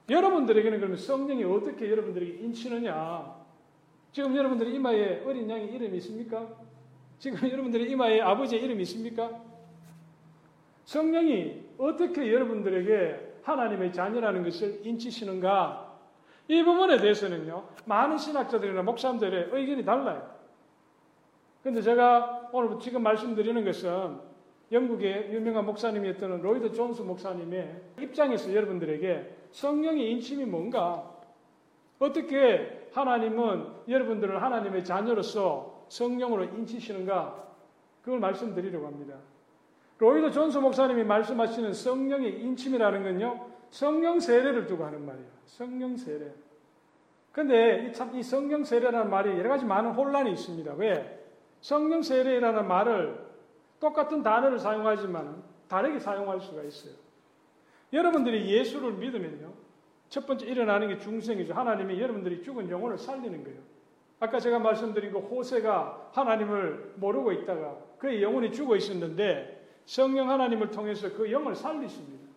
여러분들에게는 0.09 0.79
그러면 0.79 0.97
성령이 0.97 1.43
어떻게 1.45 1.89
여러분들에게 1.89 2.43
인치느냐? 2.43 3.43
지금 4.11 4.35
여러분들의 4.35 4.73
이마에 4.75 5.23
어린 5.25 5.49
양의 5.49 5.73
이름이 5.73 5.97
있습니까? 5.97 6.47
지금 7.19 7.39
여러분들의 7.49 7.89
이마에 7.89 8.21
아버지의 8.21 8.63
이름이 8.63 8.83
있습니까? 8.83 9.41
성령이 10.85 11.63
어떻게 11.77 12.33
여러분들에게 12.33 13.33
하나님의 13.43 13.93
자녀라는 13.93 14.43
것을 14.43 14.81
인치시는가? 14.83 15.93
이 16.49 16.61
부분에 16.63 16.97
대해서는요, 16.97 17.65
많은 17.85 18.17
신학자들이나 18.17 18.83
목사님들의 18.83 19.49
의견이 19.51 19.85
달라요. 19.85 20.29
근데 21.63 21.81
제가 21.81 22.32
오늘 22.55 22.77
지금 22.79 23.01
말씀드리는 23.01 23.65
것은 23.65 24.15
영국의 24.72 25.33
유명한 25.33 25.65
목사님이었던 25.65 26.43
로이드 26.43 26.72
존스 26.74 27.01
목사님의 27.01 27.81
입장에서 28.00 28.53
여러분들에게 28.53 29.38
성령의 29.50 30.12
인침이 30.12 30.45
뭔가, 30.45 31.12
어떻게 31.98 32.89
하나님은 32.93 33.65
여러분들을 33.89 34.39
하나님의 34.39 34.86
자녀로서 34.86 35.86
성령으로 35.89 36.43
인치시는가, 36.43 37.43
그걸 38.03 38.19
말씀드리려고 38.19 38.86
합니다. 38.86 39.15
로이드 39.98 40.29
존스 40.29 40.60
목사님이 40.60 41.03
말씀하시는 41.05 41.74
성령의 41.74 42.39
인침이라는 42.39 43.01
건요, 43.01 43.48
성령 43.72 44.19
세례를 44.19 44.67
두고 44.67 44.86
하는 44.86 45.03
말이에요. 45.03 45.27
성령 45.48 45.98
세례. 45.98 46.31
근데 47.31 47.91
참 47.93 48.13
이 48.13 48.22
성령 48.22 48.63
세례라는 48.63 49.10
말이 49.10 49.31
여러 49.39 49.50
가지 49.50 49.65
많은 49.65 49.93
혼란이 49.93 50.33
있습니다. 50.33 50.75
왜? 50.75 51.23
성령 51.63 52.01
세례라는 52.01 52.67
말을 52.67 53.17
똑같은 53.79 54.22
단어를 54.22 54.60
사용하지만 54.60 55.41
다르게 55.70 55.98
사용할 55.98 56.41
수가 56.41 56.62
있어요. 56.62 56.93
여러분들이 57.93 58.51
예수를 58.51 58.91
믿으면요. 58.91 59.53
첫 60.10 60.27
번째 60.27 60.46
일어나는 60.46 60.89
게 60.89 60.98
중생이죠. 60.98 61.53
하나님이 61.53 62.01
여러분들이 62.01 62.43
죽은 62.43 62.70
영혼을 62.70 62.98
살리는 62.98 63.46
거예요. 63.46 63.60
아까 64.20 64.41
제가 64.41 64.60
말씀드린 64.60 65.13
그 65.13 65.20
호세가 65.20 66.10
하나님을 66.12 66.96
모르고 66.98 67.32
있다가 67.32 67.77
그의 67.98 68.22
영혼이 68.22 68.51
죽어 68.51 68.75
있었는데 68.75 69.65
성령 69.86 70.29
하나님을 70.29 70.70
통해서 70.70 71.13
그 71.13 71.32
영을 71.32 71.55
살리십니다. 71.55 72.27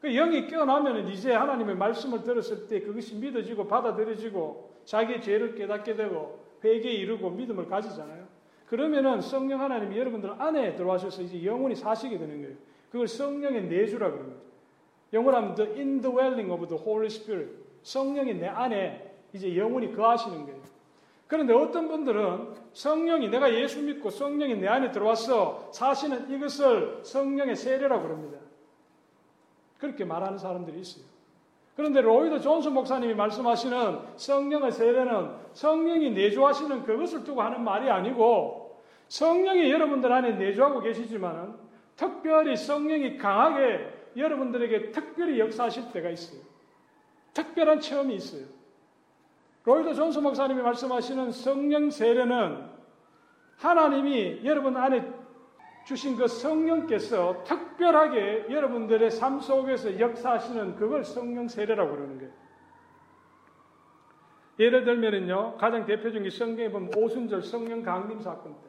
그 0.00 0.08
영이 0.14 0.46
깨어나면 0.46 1.08
이제 1.08 1.34
하나님의 1.34 1.76
말씀을 1.76 2.22
들었을 2.22 2.68
때 2.68 2.80
그것이 2.80 3.16
믿어지고 3.16 3.68
받아들여지고 3.68 4.76
자기의 4.86 5.20
죄를 5.20 5.54
깨닫게 5.54 5.94
되고 5.94 6.49
회개에 6.62 6.92
이르고 6.92 7.30
믿음을 7.30 7.66
가지잖아요. 7.66 8.26
그러면은 8.66 9.20
성령 9.20 9.60
하나님이 9.60 9.98
여러분들 9.98 10.40
안에 10.40 10.76
들어와셔서 10.76 11.22
이제 11.22 11.44
영혼이 11.44 11.74
사시게 11.74 12.18
되는 12.18 12.40
거예요. 12.42 12.56
그걸 12.90 13.08
성령의 13.08 13.64
내주라 13.64 14.10
그럽니다. 14.10 14.40
영어로 15.12 15.36
하면 15.36 15.54
the 15.54 15.72
indwelling 15.72 16.50
of 16.52 16.68
the 16.68 16.80
Holy 16.80 17.06
Spirit. 17.06 17.52
성령이 17.82 18.34
내 18.34 18.46
안에 18.46 19.14
이제 19.32 19.56
영혼이 19.56 19.94
거하시는 19.94 20.44
거예요. 20.44 20.60
그런데 21.26 21.52
어떤 21.52 21.88
분들은 21.88 22.54
성령이 22.72 23.28
내가 23.28 23.54
예수 23.54 23.80
믿고 23.82 24.10
성령이 24.10 24.56
내 24.56 24.66
안에 24.66 24.90
들어와서 24.90 25.70
사시는 25.72 26.30
이것을 26.30 27.00
성령의 27.04 27.56
세례라고 27.56 28.02
그럽니다. 28.02 28.38
그렇게 29.78 30.04
말하는 30.04 30.38
사람들이 30.38 30.80
있어요. 30.80 31.04
그런데 31.80 32.02
로이드 32.02 32.40
존슨 32.40 32.74
목사님이 32.74 33.14
말씀하시는 33.14 34.00
성령의 34.16 34.70
세례는 34.70 35.30
성령이 35.54 36.10
내주하시는 36.10 36.82
그것을 36.82 37.24
두고 37.24 37.40
하는 37.40 37.64
말이 37.64 37.88
아니고 37.88 38.78
성령이 39.08 39.70
여러분들 39.70 40.12
안에 40.12 40.32
내주하고 40.32 40.80
계시지만은 40.80 41.54
특별히 41.96 42.54
성령이 42.54 43.16
강하게 43.16 43.94
여러분들에게 44.14 44.90
특별히 44.90 45.40
역사하실 45.40 45.90
때가 45.92 46.10
있어요. 46.10 46.42
특별한 47.32 47.80
체험이 47.80 48.16
있어요. 48.16 48.42
로이드 49.64 49.94
존슨 49.94 50.22
목사님이 50.22 50.60
말씀하시는 50.60 51.32
성령 51.32 51.90
세례는 51.90 52.68
하나님이 53.56 54.42
여러분 54.44 54.76
안에 54.76 55.10
주신 55.84 56.16
그 56.16 56.26
성령께서 56.28 57.42
특별하게 57.44 58.46
여러분들의 58.50 59.10
삶 59.10 59.40
속에서 59.40 59.98
역사하시는 59.98 60.76
그걸 60.76 61.04
성령 61.04 61.48
세례라고 61.48 61.90
그러는 61.90 62.18
거예요. 62.18 62.32
예를 64.58 64.84
들면은요, 64.84 65.56
가장 65.56 65.86
대표적인 65.86 66.22
게 66.22 66.30
성경에 66.30 66.70
보면 66.70 66.90
오순절 66.96 67.42
성령 67.42 67.82
강림 67.82 68.20
사건 68.20 68.52
때 68.60 68.68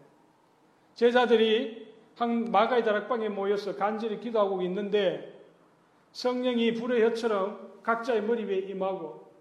제자들이 0.95 1.93
한 2.15 2.51
마가의 2.51 2.83
다락방에 2.83 3.29
모여서 3.29 3.75
간절히 3.75 4.19
기도하고 4.19 4.61
있는데 4.63 5.41
성령이 6.11 6.73
불의 6.75 7.03
혀처럼 7.03 7.81
각자의 7.83 8.23
머리 8.23 8.45
위에 8.45 8.59
임하고 8.59 9.31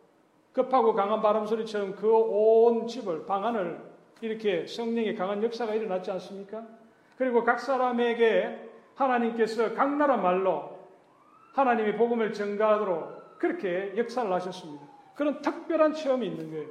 급하고 0.52 0.94
강한 0.94 1.22
바람 1.22 1.46
소리처럼 1.46 1.94
그 1.94 2.08
온 2.08 2.86
집을 2.86 3.26
방 3.26 3.44
안을 3.44 3.80
이렇게 4.20 4.66
성령의 4.66 5.14
강한 5.14 5.42
역사가 5.42 5.74
일어났지 5.74 6.10
않습니까? 6.10 6.66
그리고 7.20 7.44
각 7.44 7.60
사람에게 7.60 8.70
하나님께서 8.94 9.74
각 9.74 9.94
나라 9.94 10.16
말로 10.16 10.78
하나님의 11.52 11.98
복음을 11.98 12.32
전가하도록 12.32 13.38
그렇게 13.38 13.92
역사를 13.94 14.32
하셨습니다. 14.32 14.86
그런 15.14 15.42
특별한 15.42 15.92
체험이 15.92 16.28
있는 16.28 16.50
거예요. 16.50 16.68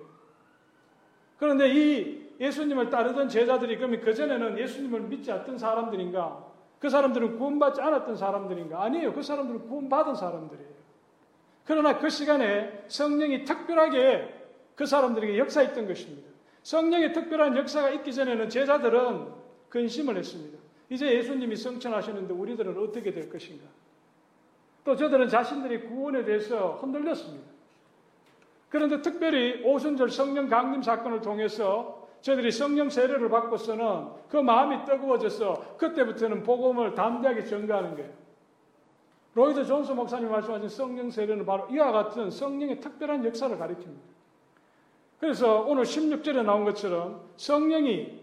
그런데 1.38 1.70
이 1.70 2.34
예수님을 2.40 2.90
따르던 2.90 3.30
제자들이 3.30 3.78
그러면 3.78 4.02
그전에는 4.02 4.58
예수님을 4.58 5.02
믿지 5.02 5.32
않던 5.32 5.60
사람들인가? 5.60 6.44
그 6.80 6.90
사람들은 6.90 7.38
구원받지 7.38 7.80
않았던 7.82 8.16
사람들인가? 8.16 8.82
아니에요. 8.82 9.14
그 9.14 9.22
사람들은 9.22 9.68
구원받은 9.68 10.16
사람들이에요. 10.16 10.70
그러나 11.64 12.00
그 12.00 12.10
시간에 12.10 12.86
성령이 12.88 13.46
특별하게 13.46 14.34
그 14.74 14.88
사람들에게 14.88 15.38
역사했던 15.38 15.88
것입니다. 15.88 16.28
성령의 16.64 17.14
특별한 17.14 17.56
역사가 17.56 17.92
있기 17.92 18.12
전에는 18.12 18.50
제자들은 18.50 19.39
근심을 19.70 20.18
했습니다. 20.18 20.58
이제 20.90 21.16
예수님이 21.16 21.56
성천하시는데 21.56 22.34
우리들은 22.34 22.78
어떻게 22.78 23.12
될 23.12 23.30
것인가? 23.30 23.66
또 24.84 24.96
저들은 24.96 25.28
자신들의 25.30 25.88
구원에 25.88 26.24
대해서 26.24 26.80
흔들렸습니다. 26.82 27.48
그런데 28.70 29.02
특별히 29.02 29.64
오순절 29.64 30.10
성령 30.10 30.48
강림 30.48 30.82
사건을 30.82 31.22
통해서 31.22 32.08
저들이 32.22 32.52
성령 32.52 32.90
세례를 32.90 33.30
받고서는 33.30 34.08
그 34.30 34.38
마음이 34.38 34.86
뜨거워져서 34.86 35.78
그때부터는 35.78 36.44
복음을 36.44 36.94
담대하게 36.94 37.46
전가하는 37.46 37.96
거예요. 37.96 38.12
로이드 39.36 39.66
존스 39.66 39.92
목사님 39.92 40.30
말씀하신 40.30 40.70
성령 40.70 41.10
세례는 41.10 41.46
바로 41.46 41.68
이와 41.70 41.92
같은 41.92 42.30
성령의 42.30 42.80
특별한 42.82 43.24
역사를 43.26 43.56
가리킵니다. 43.56 44.10
그래서 45.20 45.62
오늘 45.62 45.84
16절에 45.84 46.44
나온 46.44 46.64
것처럼 46.64 47.22
성령이 47.38 48.19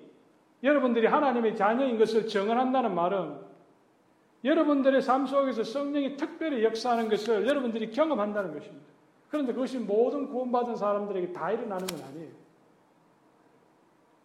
여러분들이 0.62 1.06
하나님의 1.06 1.56
자녀인 1.56 1.98
것을 1.98 2.26
정언한다는 2.26 2.94
말은 2.94 3.38
여러분들의 4.44 5.02
삶 5.02 5.26
속에서 5.26 5.64
성령이 5.64 6.16
특별히 6.16 6.64
역사하는 6.64 7.08
것을 7.08 7.46
여러분들이 7.46 7.90
경험한다는 7.90 8.54
것입니다. 8.54 8.86
그런데 9.28 9.52
그것이 9.52 9.78
모든 9.78 10.28
구원받은 10.28 10.76
사람들에게 10.76 11.32
다 11.32 11.50
일어나는 11.50 11.86
건 11.86 12.00
아니에요. 12.08 12.30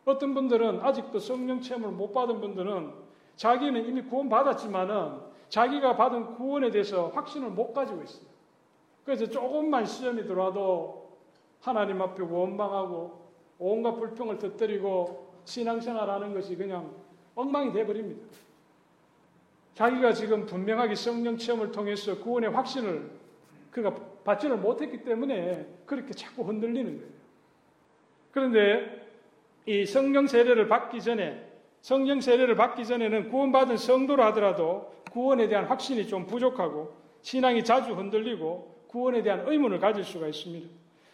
어떤 0.05 0.33
분들은 0.33 0.81
아직도 0.81 1.19
성령 1.19 1.61
체험을 1.61 1.91
못 1.91 2.11
받은 2.11 2.39
분들은 2.39 2.91
자기는 3.35 3.85
이미 3.85 4.01
구원받았지만은 4.03 5.31
자기가 5.49 5.95
받은 5.95 6.35
구원에 6.35 6.71
대해서 6.71 7.09
확신을 7.09 7.49
못 7.49 7.73
가지고 7.73 8.03
있어요. 8.03 8.25
그래서 9.03 9.25
조금만 9.27 9.85
시험이 9.85 10.23
들어와도 10.23 11.17
하나님 11.59 12.01
앞에 12.01 12.23
원망하고 12.23 13.21
온갖 13.59 13.95
불평을 13.95 14.37
터뜨리고 14.37 15.30
신앙생활하는 15.45 16.33
것이 16.33 16.55
그냥 16.55 16.93
엉망이 17.35 17.71
돼버립니다. 17.71 18.21
자기가 19.73 20.13
지금 20.13 20.45
분명하게 20.45 20.95
성령 20.95 21.37
체험을 21.37 21.71
통해서 21.71 22.17
구원의 22.19 22.51
확신을 22.51 23.09
그가 23.71 23.95
받지를 24.23 24.57
못했기 24.57 25.03
때문에 25.03 25.65
그렇게 25.85 26.13
자꾸 26.13 26.43
흔들리는 26.43 26.97
거예요. 26.97 27.11
그런데 28.31 29.07
이 29.65 29.85
성령 29.85 30.27
세례를 30.27 30.67
받기 30.67 31.01
전에 31.01 31.49
성령 31.81 32.21
세례를 32.21 32.55
받기 32.55 32.85
전에는 32.85 33.29
구원받은 33.29 33.77
성도로 33.77 34.23
하더라도 34.25 34.93
구원에 35.11 35.47
대한 35.47 35.65
확신이 35.65 36.07
좀 36.07 36.27
부족하고 36.27 36.95
신앙이 37.21 37.63
자주 37.63 37.93
흔들리고 37.93 38.85
구원에 38.87 39.23
대한 39.23 39.47
의문을 39.47 39.79
가질 39.79 40.03
수가 40.03 40.27
있습니다. 40.27 40.69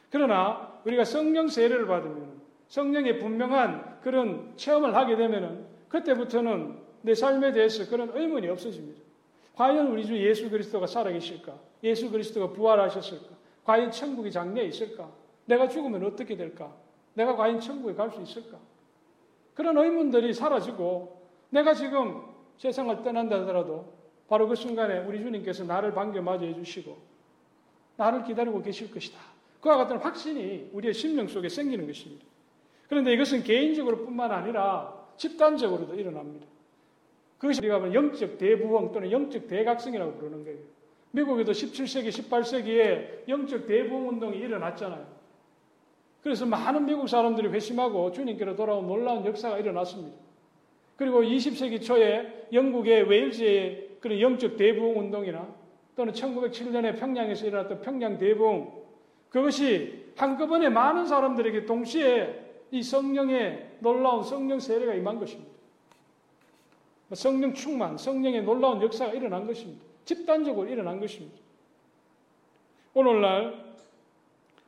그러나 0.10 0.80
우리가 0.86 1.04
성령 1.04 1.48
세례를 1.48 1.86
받으면 1.86 2.42
성령의 2.70 3.20
분명한 3.20 4.00
그런 4.02 4.54
체험을 4.56 4.96
하게 4.96 5.16
되면은 5.16 5.66
그때부터는 5.90 6.78
내 7.02 7.16
삶에 7.16 7.52
대해서 7.54 7.90
그런 7.90 8.12
의문이 8.14 8.48
없어집니다. 8.50 9.02
과연 9.56 9.88
우리 9.88 10.06
주 10.06 10.18
예수 10.18 10.50
그리스도가 10.50 10.88
살아계실까? 10.88 11.54
예수 11.84 12.12
그리스도가 12.12 12.54
부활하셨을까? 12.54 13.36
과연 13.64 13.92
천국이 13.92 14.32
장래에 14.32 14.66
있을까? 14.66 15.10
내가 15.46 15.68
죽으면 15.68 16.04
어떻게 16.06 16.36
될까? 16.36 16.76
내가 17.14 17.36
과연 17.36 17.60
천국에 17.60 17.96
갈 17.96 18.12
수 18.12 18.22
있을까? 18.22 18.58
그런 19.54 19.78
의문들이 19.78 20.34
사라지고 20.34 21.22
내가 21.50 21.74
지금 21.74 22.22
세상을 22.58 23.02
떠난다 23.02 23.42
하더라도 23.42 23.94
바로 24.28 24.48
그 24.48 24.56
순간에 24.56 25.00
우리 25.00 25.20
주님께서 25.20 25.64
나를 25.64 25.94
반겨 25.94 26.22
맞이해 26.22 26.54
주시고 26.54 26.98
나를 27.96 28.24
기다리고 28.24 28.62
계실 28.62 28.92
것이다. 28.92 29.18
그와 29.62 29.78
같은 29.78 29.98
확신이 29.98 30.70
우리의 30.74 30.94
심령 30.94 31.28
속에 31.28 31.50
생기는 31.50 31.88
것입니다. 31.88 32.26
그런데 32.88 33.14
이것은 33.14 33.44
개인적으로 33.44 34.06
뿐만 34.06 34.32
아니라 34.32 34.94
집단적으로도 35.18 35.96
일어납니다. 35.96 36.46
그것이 37.38 37.60
우리가 37.60 37.94
영적 37.94 38.38
대부흥 38.38 38.92
또는 38.92 39.12
영적 39.12 39.48
대각성이라고 39.48 40.14
부르는 40.14 40.44
거예요. 40.44 40.60
미국에도 41.12 41.52
17세기, 41.52 42.10
18세기에 42.10 43.28
영적 43.28 43.68
대부흥 43.68 44.10
운동이 44.10 44.38
일어났잖아요. 44.38 45.06
그래서 46.24 46.46
많은 46.46 46.86
미국 46.86 47.08
사람들이 47.08 47.48
회심하고 47.50 48.12
주님께로 48.12 48.56
돌아온 48.56 48.88
놀라운 48.88 49.26
역사가 49.26 49.60
일어났습니다. 49.60 50.18
그리고 50.96 51.22
20세기 51.22 51.82
초에 51.82 52.48
영국의 52.52 53.04
웨일즈의 53.04 53.98
그런 54.00 54.20
영적 54.20 54.58
대부흥 54.58 55.00
운동이나 55.00 55.48
또는 55.96 56.14
1907년에 56.14 57.00
평양에서 57.00 57.46
일어났던 57.48 57.82
평양 57.82 58.18
대부흥 58.18 58.72
그것이 59.30 60.06
한꺼번에 60.16 60.70
많은 60.70 61.06
사람들에게 61.06 61.66
동시에 61.66 62.47
이 62.72 62.84
성령의 62.84 63.78
놀라운 63.80 64.24
성령 64.24 64.60
세례가 64.60 64.94
임한 64.96 65.20
것입니다. 65.20 65.52
성령 67.14 67.54
충만, 67.54 67.98
성령의 67.98 68.44
놀라운 68.44 68.82
역사가 68.82 69.14
일어난 69.14 69.48
것입니다. 69.48 69.84
집단적으로 70.06 70.68
일어난 70.68 71.00
것입니다. 71.00 71.38
오늘날 72.94 73.68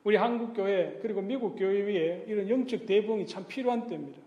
우리 0.04 0.16
한국 0.16 0.54
교회 0.54 1.00
그리고 1.02 1.22
미국 1.22 1.56
교회 1.56 1.82
위에 1.82 2.26
이런 2.28 2.50
영적 2.50 2.86
대부흥이 2.86 3.26
참 3.26 3.46
필요한 3.48 3.88
때입니다. 3.88 4.20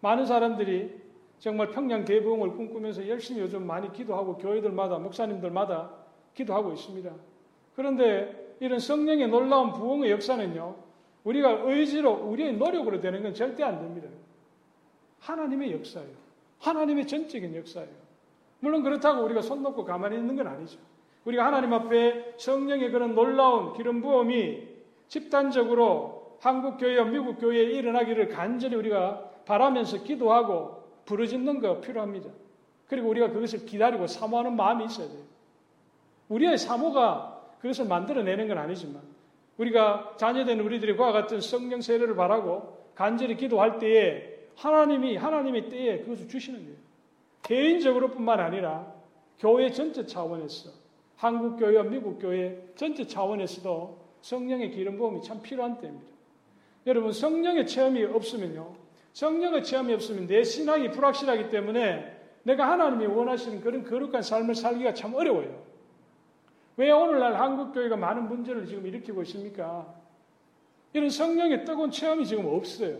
많은 0.00 0.26
사람들이 0.26 1.00
정말 1.38 1.70
평양 1.70 2.04
대부흥을 2.04 2.52
꿈꾸면서 2.52 3.08
열심히 3.08 3.40
요즘 3.40 3.66
많이 3.66 3.92
기도하고 3.92 4.38
교회들마다 4.38 4.98
목사님들마다 4.98 5.90
기도하고 6.34 6.72
있습니다. 6.72 7.12
그런데 7.74 8.56
이런 8.60 8.78
성령의 8.78 9.28
놀라운 9.28 9.72
부흥의 9.72 10.10
역사는요. 10.10 10.91
우리가 11.24 11.62
의지로 11.64 12.12
우리의 12.12 12.54
노력으로 12.54 13.00
되는 13.00 13.22
건 13.22 13.34
절대 13.34 13.62
안 13.62 13.80
됩니다. 13.80 14.08
하나님의 15.20 15.72
역사예요. 15.72 16.10
하나님의 16.58 17.06
전적인 17.06 17.54
역사예요. 17.54 18.02
물론 18.60 18.82
그렇다고 18.82 19.24
우리가 19.24 19.42
손 19.42 19.62
놓고 19.62 19.84
가만히 19.84 20.16
있는 20.16 20.36
건 20.36 20.46
아니죠. 20.46 20.78
우리가 21.24 21.46
하나님 21.46 21.72
앞에 21.72 22.34
성령의 22.38 22.90
그런 22.90 23.14
놀라운 23.14 23.72
기름 23.74 24.00
부음이 24.00 24.68
집단적으로 25.08 26.38
한국 26.40 26.78
교회와 26.78 27.04
미국 27.04 27.38
교회에 27.38 27.64
일어나기를 27.64 28.28
간절히 28.28 28.76
우리가 28.76 29.30
바라면서 29.44 30.02
기도하고 30.02 30.82
부르짖는 31.04 31.60
거 31.60 31.80
필요합니다. 31.80 32.30
그리고 32.88 33.08
우리가 33.10 33.30
그것을 33.30 33.64
기다리고 33.64 34.06
사모하는 34.06 34.56
마음이 34.56 34.84
있어야 34.86 35.08
돼요. 35.08 35.22
우리의 36.28 36.58
사모가 36.58 37.56
그것을 37.60 37.86
만들어내는 37.86 38.48
건 38.48 38.58
아니지만 38.58 39.02
우리가 39.58 40.14
자녀된 40.16 40.60
우리들이 40.60 40.96
그와 40.96 41.12
같은 41.12 41.40
성령 41.40 41.80
세례를 41.80 42.14
바라고 42.16 42.78
간절히 42.94 43.36
기도할 43.36 43.78
때에 43.78 44.32
하나님이 44.56 45.16
하나님의 45.16 45.68
때에 45.68 45.98
그것을 46.00 46.28
주시는 46.28 46.60
거예요. 46.60 46.76
개인적으로뿐만 47.42 48.40
아니라 48.40 48.92
교회 49.38 49.70
전체 49.70 50.06
차원에서 50.06 50.70
한국 51.16 51.58
교회와 51.58 51.84
미국 51.84 52.18
교회 52.18 52.72
전체 52.76 53.06
차원에서도 53.06 54.02
성령의 54.20 54.70
기름 54.70 54.98
부음이 54.98 55.22
참 55.22 55.42
필요한 55.42 55.78
때입니다. 55.78 56.06
여러분 56.86 57.12
성령의 57.12 57.66
체험이 57.66 58.04
없으면요. 58.04 58.74
성령의 59.12 59.62
체험이 59.62 59.94
없으면 59.94 60.26
내 60.26 60.42
신앙이 60.42 60.90
불확실하기 60.90 61.50
때문에 61.50 62.20
내가 62.44 62.70
하나님이 62.70 63.06
원하시는 63.06 63.60
그런 63.60 63.84
거룩한 63.84 64.22
삶을 64.22 64.54
살기가 64.54 64.94
참 64.94 65.14
어려워요. 65.14 65.62
왜 66.76 66.90
오늘날 66.90 67.34
한국교회가 67.34 67.96
많은 67.96 68.28
문제를 68.28 68.66
지금 68.66 68.86
일으키고 68.86 69.22
있습니까? 69.22 69.94
이런 70.92 71.10
성령의 71.10 71.64
뜨거운 71.64 71.90
체험이 71.90 72.26
지금 72.26 72.46
없어요. 72.46 72.98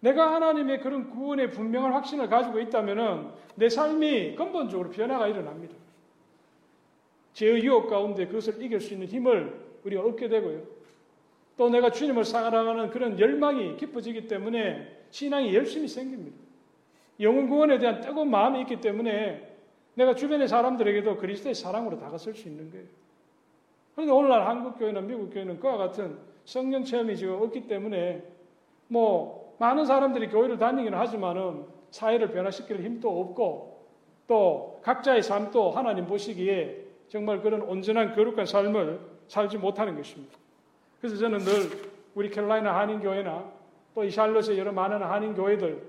내가 0.00 0.34
하나님의 0.34 0.80
그런 0.80 1.10
구원의 1.10 1.50
분명한 1.50 1.92
확신을 1.92 2.28
가지고 2.28 2.58
있다면 2.60 3.34
내 3.54 3.68
삶이 3.68 4.34
근본적으로 4.34 4.90
변화가 4.90 5.28
일어납니다. 5.28 5.74
죄의 7.34 7.62
유혹 7.64 7.88
가운데 7.88 8.26
그것을 8.26 8.62
이길 8.62 8.80
수 8.80 8.94
있는 8.94 9.06
힘을 9.06 9.60
우리가 9.84 10.02
얻게 10.02 10.28
되고요. 10.28 10.62
또 11.56 11.68
내가 11.68 11.90
주님을 11.90 12.24
사랑하는 12.24 12.90
그런 12.90 13.18
열망이 13.20 13.76
깊어지기 13.76 14.26
때문에 14.26 15.04
신앙이 15.10 15.54
열심히 15.54 15.86
생깁니다. 15.86 16.36
영혼 17.20 17.48
구원에 17.48 17.78
대한 17.78 18.00
뜨거운 18.00 18.30
마음이 18.30 18.62
있기 18.62 18.80
때문에 18.80 19.49
내가 19.94 20.14
주변의 20.14 20.48
사람들에게도 20.48 21.16
그리스도의 21.16 21.54
사랑으로 21.54 21.98
다가설 21.98 22.34
수 22.34 22.48
있는 22.48 22.70
거예요. 22.70 22.86
그런데 23.94 24.12
오늘날 24.12 24.46
한국 24.46 24.78
교회나 24.78 25.00
미국 25.00 25.32
교회는 25.32 25.60
그와 25.60 25.76
같은 25.76 26.16
성령 26.44 26.84
체험이 26.84 27.16
지금 27.16 27.40
없기 27.42 27.66
때문에 27.66 28.22
뭐 28.88 29.54
많은 29.58 29.84
사람들이 29.84 30.28
교회를 30.28 30.58
다니기는 30.58 30.96
하지만은 30.96 31.64
사회를 31.90 32.30
변화시킬 32.30 32.82
힘도 32.82 33.20
없고 33.20 33.86
또 34.26 34.80
각자의 34.82 35.22
삶도 35.22 35.72
하나님 35.72 36.06
보시기에 36.06 36.84
정말 37.08 37.42
그런 37.42 37.62
온전한 37.62 38.14
거룩한 38.14 38.46
삶을 38.46 39.00
살지 39.28 39.58
못하는 39.58 39.96
것입니다. 39.96 40.36
그래서 41.00 41.16
저는 41.16 41.38
늘 41.38 41.90
우리 42.14 42.30
캐롤라이나 42.30 42.74
한인교회나 42.78 43.60
또 43.94 44.04
이 44.04 44.10
샬롯의 44.10 44.58
여러 44.58 44.72
많은 44.72 45.02
한인교회들 45.02 45.82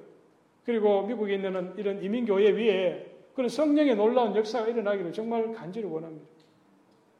그리고 0.65 1.03
미국에 1.03 1.35
있는 1.35 1.73
이런 1.77 2.03
이민교회 2.03 2.51
위에 2.51 3.10
그런 3.33 3.49
성령의 3.49 3.95
놀라운 3.95 4.35
역사가 4.35 4.67
일어나기를 4.67 5.13
정말 5.13 5.53
간절히 5.53 5.87
원합니다. 5.87 6.27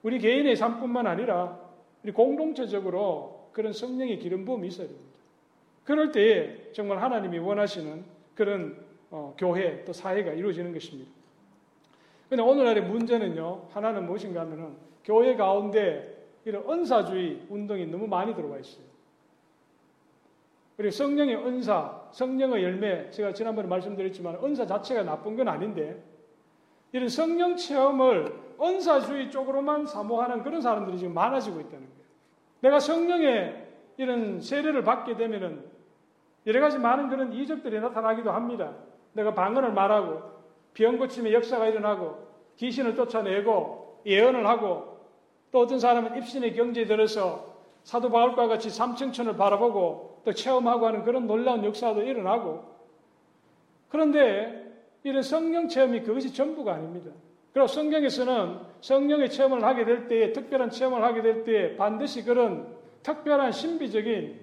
우리 0.04 0.19
개인의 0.19 0.56
삶뿐만 0.56 1.08
아니라 1.08 1.60
우리 2.04 2.12
공동체적으로 2.12 3.50
그런 3.54 3.74
성령의 3.74 4.19
기름 4.19 4.45
부음이 4.45 4.67
있어야 4.67 4.88
됩니다. 4.88 5.12
그럴 5.84 6.12
때에 6.12 6.71
정말 6.74 7.02
하나님이 7.02 7.39
원하시는 7.39 8.04
그런 8.36 8.78
어, 9.10 9.36
교회 9.38 9.84
또 9.84 9.93
사회가 9.93 10.32
이루어지는 10.32 10.74
것입니다. 10.74 11.12
그런데 12.30 12.50
오늘날의 12.50 12.84
문제는요, 12.84 13.67
하나는 13.71 14.06
무엇인가 14.06 14.41
하면은 14.41 14.76
교회 15.04 15.36
가운데 15.36 16.30
이런 16.45 16.67
은사주의 16.69 17.41
운동이 17.50 17.86
너무 17.88 18.08
많이 18.08 18.34
들어와 18.34 18.58
있어요. 18.58 18.90
그리고 20.82 20.89
성령의 20.89 21.36
은사, 21.36 22.08
성령의 22.10 22.63
열매, 22.63 23.12
제가 23.12 23.34
지난번에 23.34 23.67
말씀드렸지만 23.67 24.39
은사 24.44 24.65
자체가 24.65 25.04
나쁜 25.04 25.36
건 25.36 25.48
아닌데 25.48 26.04
이런 26.91 27.08
성령 27.08 27.56
체험을 27.56 28.34
은사주의 28.60 29.30
쪽으로만 29.30 29.86
사모하는 29.86 30.41
그런 30.41 30.60
사람들이 30.60 30.98
지금 30.98 31.13
많아지고 31.13 31.60
있다는 31.60 31.82
거예요. 31.82 32.02
내가 32.62 32.80
성령의 32.80 33.67
이런 33.98 34.41
세례를 34.41 34.84
받게 34.84 35.17
되면은 35.17 35.63
여러 36.48 36.60
가지 36.60 36.80
많은 36.80 37.10
그런 37.10 37.32
이적들이 37.32 37.80
나타나기도 37.80 38.32
합니다. 38.32 38.74
내가 39.13 39.36
방언을 39.36 39.74
말하고 39.74 40.32
병 40.74 40.98
고침의 40.98 41.32
역사가 41.32 41.67
일어나고 41.67 42.28
귀신을 42.58 42.96
쫓아내고 42.96 44.02
예언을 44.08 44.48
하고 44.48 44.98
또 45.52 45.60
어떤 45.60 45.78
사람은 45.78 46.17
입신의 46.17 46.56
경지에 46.56 46.86
들어서 46.86 47.54
사도 47.84 48.10
바울과 48.10 48.48
같이 48.48 48.72
삼층천을 48.72 49.38
바라보고 49.38 50.11
또 50.24 50.34
체험하고 50.34 50.88
하는 50.88 51.04
그런 51.04 51.28
놀라운 51.28 51.64
역사도 51.64 52.04
일어나고 52.04 52.64
그런데 53.90 54.72
이런 55.04 55.22
성령 55.22 55.68
체험이 55.68 56.02
그것이 56.02 56.34
전부가 56.34 56.74
아닙니다. 56.74 57.12
그리고 57.54 57.68
성경에서는 57.68 58.60
성령의 58.82 59.30
체험을 59.30 59.64
하게 59.64 59.84
될 59.84 60.08
때에 60.08 60.32
특별한 60.32 60.70
체험을 60.70 61.04
하게 61.04 61.22
될 61.22 61.44
때에 61.44 61.76
반드시 61.76 62.24
그런 62.24 62.76
특별한 63.04 63.52
신비적인 63.52 64.40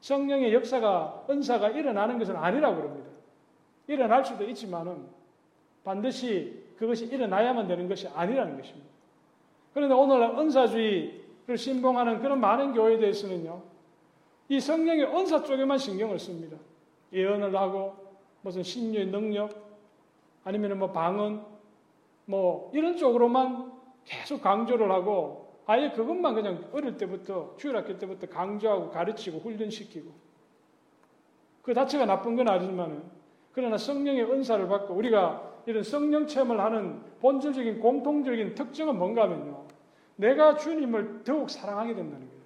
성령의 0.00 0.54
역사가 0.54 1.26
은사가 1.28 1.70
일어나는 1.70 2.18
것은 2.18 2.36
아니라고 2.36 2.76
그럽니다. 2.76 3.10
일어날 3.86 4.24
수도 4.24 4.44
있지만은 4.44 5.06
반드시 5.82 6.62
그것이 6.78 7.06
일어나야만 7.06 7.68
되는 7.68 7.88
것이 7.88 8.08
아니라는 8.08 8.56
것입니다. 8.56 8.88
그런데 9.74 9.94
오늘날 9.94 10.38
은사주의를 10.38 11.56
신봉하는 11.56 12.20
그런 12.20 12.40
많은 12.40 12.72
교회에 12.72 12.98
대해서는요, 12.98 13.62
이 14.48 14.60
성령의 14.60 15.04
은사 15.06 15.42
쪽에만 15.42 15.78
신경을 15.78 16.18
씁니다. 16.18 16.56
예언을 17.12 17.54
하고, 17.56 17.94
무슨 18.42 18.62
신유의 18.62 19.06
능력, 19.06 19.50
아니면 20.44 20.78
뭐 20.78 20.92
방언, 20.92 21.44
뭐 22.26 22.70
이런 22.74 22.96
쪽으로만 22.96 23.72
계속 24.04 24.42
강조를 24.42 24.90
하고, 24.90 25.62
아예 25.66 25.90
그것만 25.90 26.34
그냥 26.34 26.68
어릴 26.72 26.96
때부터, 26.96 27.54
주일학교 27.56 27.96
때부터 27.98 28.28
강조하고 28.28 28.90
가르치고 28.90 29.38
훈련시키고, 29.38 30.10
그 31.62 31.72
자체가 31.72 32.04
나쁜 32.04 32.36
건 32.36 32.48
아니지만은, 32.48 33.02
그러나 33.52 33.78
성령의 33.78 34.24
은사를 34.24 34.68
받고 34.68 34.94
우리가 34.94 35.54
이런 35.66 35.82
성령 35.82 36.26
체험을 36.26 36.60
하는 36.60 37.00
본질적인 37.20 37.80
공통적인 37.80 38.54
특징은 38.54 38.98
뭔가 38.98 39.22
하면요. 39.22 39.64
내가 40.16 40.56
주님을 40.56 41.24
더욱 41.24 41.48
사랑하게 41.48 41.94
된다는 41.94 42.28
거예요. 42.28 42.43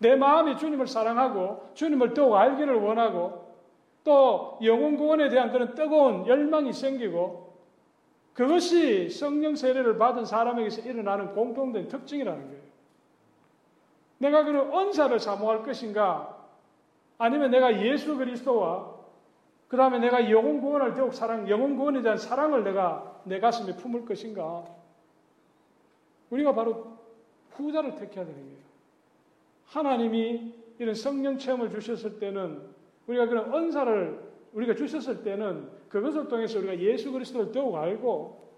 내 0.00 0.16
마음이 0.16 0.56
주님을 0.56 0.86
사랑하고 0.86 1.72
주님을 1.74 2.14
더욱 2.14 2.34
알기를 2.34 2.74
원하고 2.74 3.54
또 4.02 4.58
영혼 4.64 4.96
구원에 4.96 5.28
대한 5.28 5.52
그런 5.52 5.74
뜨거운 5.74 6.26
열망이 6.26 6.72
생기고 6.72 7.54
그것이 8.32 9.10
성령 9.10 9.54
세례를 9.54 9.98
받은 9.98 10.24
사람에게서 10.24 10.88
일어나는 10.88 11.34
공통된 11.34 11.88
특징이라는 11.88 12.46
거예요. 12.48 12.62
내가 14.18 14.44
그런 14.44 14.72
언사를 14.72 15.18
사모할 15.20 15.64
것인가 15.64 16.34
아니면 17.18 17.50
내가 17.50 17.84
예수 17.84 18.16
그리스도와 18.16 18.94
그 19.68 19.76
다음에 19.76 19.98
내가 19.98 20.30
영혼 20.30 20.62
구원을 20.62 20.94
더욱 20.94 21.12
사랑, 21.12 21.46
영혼 21.50 21.76
구원에 21.76 22.00
대한 22.00 22.16
사랑을 22.16 22.64
내가 22.64 23.20
내 23.24 23.38
가슴에 23.38 23.76
품을 23.76 24.06
것인가 24.06 24.64
우리가 26.30 26.54
바로 26.54 26.96
후자를 27.50 27.96
택해야 27.96 28.24
되는 28.24 28.40
거예요. 28.40 28.59
하나님이 29.70 30.52
이런 30.78 30.94
성령 30.94 31.38
체험을 31.38 31.70
주셨을 31.70 32.18
때는 32.18 32.60
우리가 33.06 33.26
그런 33.26 33.54
은사를 33.54 34.30
우리가 34.52 34.74
주셨을 34.74 35.22
때는 35.22 35.68
그것을 35.88 36.28
통해서 36.28 36.58
우리가 36.58 36.78
예수 36.80 37.12
그리스도를 37.12 37.52
더욱 37.52 37.76
알고 37.76 38.50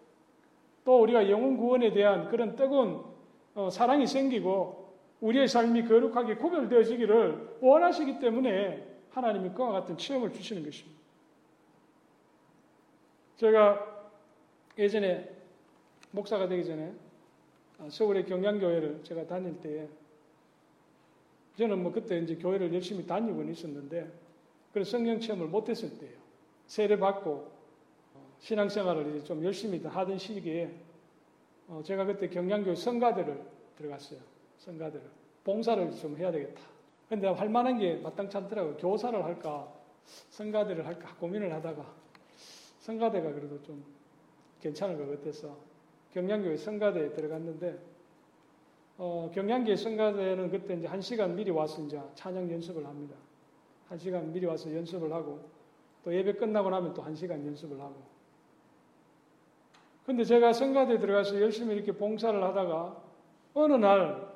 또 0.85 1.03
우리가 1.03 1.29
영혼 1.31 1.57
구원에 1.57 1.93
대한 1.93 2.29
그런 2.29 2.57
뜨거운 2.57 3.05
어, 3.55 3.69
사랑이 3.71 4.07
생기고 4.07 4.97
우리의 5.21 5.47
삶이 5.49 5.85
거룩하게 5.85 6.37
구별되어지기를 6.37 7.59
원하시기 7.61 8.19
때문에 8.19 8.89
하나님이 9.11 9.51
그와 9.51 9.73
같은 9.73 9.97
체험을 9.97 10.33
주시는 10.33 10.65
것입니다. 10.65 10.99
제가 13.37 14.09
예전에 14.79 15.29
목사가 16.11 16.49
되기 16.49 16.65
전에 16.65 16.93
아, 17.79 17.89
서울의 17.89 18.25
경양교회를 18.25 19.01
제가 19.03 19.27
다닐 19.27 19.61
때 19.61 19.89
저는 21.57 21.83
뭐 21.83 21.93
그때 21.93 22.19
이제 22.19 22.37
교회를 22.37 22.73
열심히 22.73 23.07
다니고는 23.07 23.53
있었는데 23.53 24.11
그런 24.73 24.85
성령 24.85 25.21
체험을 25.21 25.49
못했을 25.49 25.99
때예요. 25.99 26.15
세례 26.67 26.99
받고 26.99 27.51
신앙생활을 28.41 29.17
이제 29.17 29.25
좀 29.25 29.45
열심히 29.45 29.81
하던 29.83 30.19
시기에 30.19 30.75
어, 31.69 31.83
제가 31.85 32.05
그때 32.05 32.29
경량교회 32.29 32.75
성가대를 32.75 33.41
들어갔어요. 33.77 34.21
성가대를 34.59 35.07
봉사를 35.45 35.93
좀 35.97 36.17
해야 36.17 36.31
되겠다. 36.33 36.61
근데 37.09 37.29
할 37.29 37.49
만한 37.49 37.79
게 37.79 37.97
마땅치 37.97 38.37
않더라고요. 38.37 38.77
교사를 38.79 39.23
할까 39.23 39.73
성가대를 40.31 40.87
할까 40.87 41.15
고민을 41.17 41.53
하다가 41.53 41.85
성가대가 42.81 43.33
그래도 43.33 43.63
좀 43.63 43.85
괜찮을 44.61 44.97
것 44.97 45.09
같아서 45.11 45.57
경량교회 46.15 46.57
성가대에 46.57 47.13
들어갔는데 47.13 47.79
어, 49.05 49.29
경량교회 49.35 49.75
성가대는 49.75 50.49
그때 50.49 50.75
이제 50.75 50.87
한 50.87 51.01
시간 51.01 51.35
미리 51.35 51.51
와서 51.51 51.83
이제 51.83 52.01
찬양 52.15 52.49
연습을 52.53 52.87
합니다. 52.87 53.17
한 53.89 53.99
시간 53.99 54.33
미리 54.33 54.47
와서 54.47 54.73
연습을 54.73 55.13
하고 55.13 55.41
또 56.05 56.15
예배 56.15 56.35
끝나고 56.35 56.71
나면 56.71 56.95
또 56.95 57.03
한 57.03 57.13
시간 57.17 57.45
연습을 57.45 57.81
하고. 57.81 57.97
근데 60.07 60.23
제가 60.23 60.53
성가대에 60.53 61.01
들어가서 61.01 61.41
열심히 61.41 61.75
이렇게 61.75 61.91
봉사를 61.91 62.41
하다가 62.41 62.97
어느 63.55 63.73
날 63.73 64.33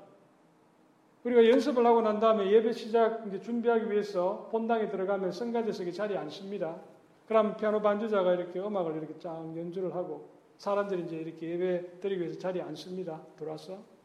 우리가 1.23 1.49
연습을 1.49 1.87
하고 1.87 2.03
난 2.03 2.19
다음에 2.19 2.51
예배 2.51 2.73
시작 2.73 3.25
이제 3.29 3.39
준비하기 3.39 3.89
위해서 3.89 4.49
본당에 4.51 4.89
들어가면 4.89 5.31
성가대석에 5.31 5.93
자리에 5.93 6.17
앉습니다. 6.17 6.81
그럼 7.29 7.57
피아노 7.57 7.81
반주자가 7.81 8.35
이렇게 8.35 8.59
음악을 8.59 8.97
이렇게 8.97 9.17
쫙 9.21 9.37
연주를 9.57 9.95
하고 9.95 10.29
사람들이 10.59 11.05
이제 11.05 11.19
이렇게 11.19 11.51
예배 11.51 12.01
드리기 12.01 12.21
위해서 12.21 12.41
자리에 12.41 12.63
앉습니다. 12.63 13.23
들어와서. 13.39 13.96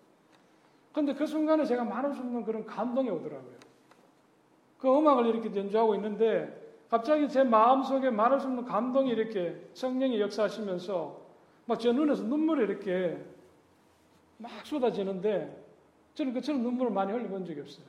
근데 0.94 1.14
그 1.14 1.26
순간에 1.26 1.66
제가 1.66 1.84
말할 1.84 2.14
수 2.14 2.22
없는 2.22 2.44
그런 2.44 2.66
감동이 2.66 3.10
오더라고요. 3.10 3.56
그 4.80 4.98
음악을 4.98 5.28
이렇게 5.28 5.56
연주하고 5.56 5.96
있는데 5.96 6.60
갑자기 6.90 7.30
제 7.30 7.44
마음속에 7.44 8.10
말할 8.10 8.40
수 8.40 8.48
없는 8.48 8.66
감동이 8.66 9.12
이렇게 9.12 9.70
성령이 9.74 10.20
역사하시면서 10.20 11.22
막 11.66 11.80
제 11.80 11.92
눈에서 11.94 12.24
눈물이 12.24 12.64
이렇게 12.64 13.18
막 14.38 14.52
쏟아지는데 14.66 15.64
저는 16.16 16.34
그처럼 16.34 16.62
눈물을 16.64 16.92
많이 16.92 17.14
흘려본 17.14 17.46
적이 17.46 17.62
없어요. 17.62 17.86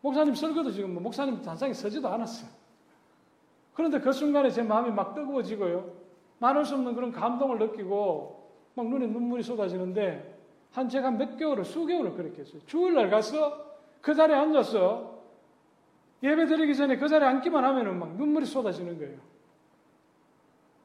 목사님 0.00 0.34
설교도 0.34 0.70
지금 0.70 0.94
뭐 0.94 1.02
목사님 1.02 1.42
단상에 1.42 1.74
서지도 1.74 2.08
않았어요. 2.08 2.48
그런데 3.74 4.00
그 4.00 4.12
순간에 4.12 4.50
제 4.50 4.62
마음이 4.62 4.90
막 4.90 5.14
뜨거워지고요. 5.14 5.92
말할 6.38 6.64
수 6.64 6.74
없는 6.74 6.94
그런 6.94 7.12
감동을 7.12 7.58
느끼고 7.58 8.50
막 8.74 8.88
눈에 8.88 9.06
눈물이 9.06 9.42
쏟아지는데 9.42 10.31
한 10.72 10.88
제가 10.88 11.10
몇 11.10 11.36
개월을 11.36 11.64
수개월을 11.64 12.14
그렇게 12.14 12.40
했어요. 12.40 12.60
주일날 12.66 13.10
가서 13.10 13.72
그 14.00 14.14
자리에 14.14 14.34
앉아서 14.34 15.22
예배 16.22 16.46
드리기 16.46 16.74
전에 16.74 16.96
그 16.96 17.08
자리에 17.08 17.26
앉기만 17.28 17.62
하면은 17.64 17.98
막 17.98 18.16
눈물이 18.16 18.46
쏟아지는 18.46 18.98
거예요. 18.98 19.18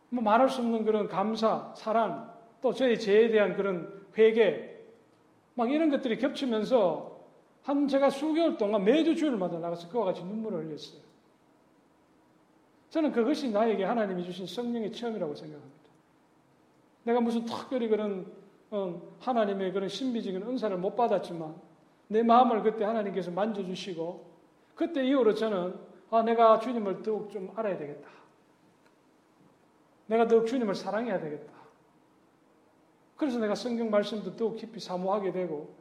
뭐 0.09 0.23
말할 0.23 0.49
수 0.49 0.61
없는 0.61 0.83
그런 0.85 1.07
감사, 1.07 1.73
사랑, 1.75 2.33
또 2.61 2.73
저희 2.73 2.99
죄에 2.99 3.29
대한 3.29 3.55
그런 3.55 4.05
회개, 4.17 4.75
막 5.55 5.71
이런 5.71 5.89
것들이 5.89 6.17
겹치면서 6.17 7.17
한 7.63 7.87
제가 7.87 8.09
수개월 8.09 8.57
동안 8.57 8.83
매주 8.83 9.15
주일마다 9.15 9.59
나가서 9.59 9.89
그와 9.89 10.05
같이 10.05 10.23
눈물을 10.23 10.65
흘렸어요. 10.65 11.01
저는 12.89 13.11
그것이 13.11 13.51
나에게 13.51 13.83
하나님이 13.83 14.23
주신 14.23 14.47
성령의 14.47 14.91
체험이라고 14.91 15.35
생각합니다. 15.35 15.77
내가 17.03 17.19
무슨 17.19 17.45
특별히 17.45 17.89
그런 17.89 18.21
어, 18.21 18.46
하나님의 19.19 19.71
그런 19.71 19.87
신비적인 19.89 20.41
은사를 20.43 20.75
못 20.77 20.95
받았지만 20.95 21.55
내 22.09 22.23
마음을 22.23 22.61
그때 22.63 22.83
하나님께서 22.85 23.31
만져주시고 23.31 24.25
그때 24.75 25.05
이후로 25.05 25.33
저는 25.33 25.75
아, 26.09 26.21
내가 26.23 26.59
주님을 26.59 27.01
더욱 27.03 27.29
좀 27.31 27.51
알아야 27.55 27.77
되겠다. 27.77 28.09
내가 30.07 30.27
더욱 30.27 30.47
주님을 30.47 30.73
사랑해야 30.75 31.19
되겠다. 31.19 31.51
그래서 33.17 33.39
내가 33.39 33.55
성경 33.55 33.89
말씀도 33.89 34.35
더욱 34.35 34.55
깊이 34.55 34.79
사모하게 34.79 35.31
되고 35.31 35.73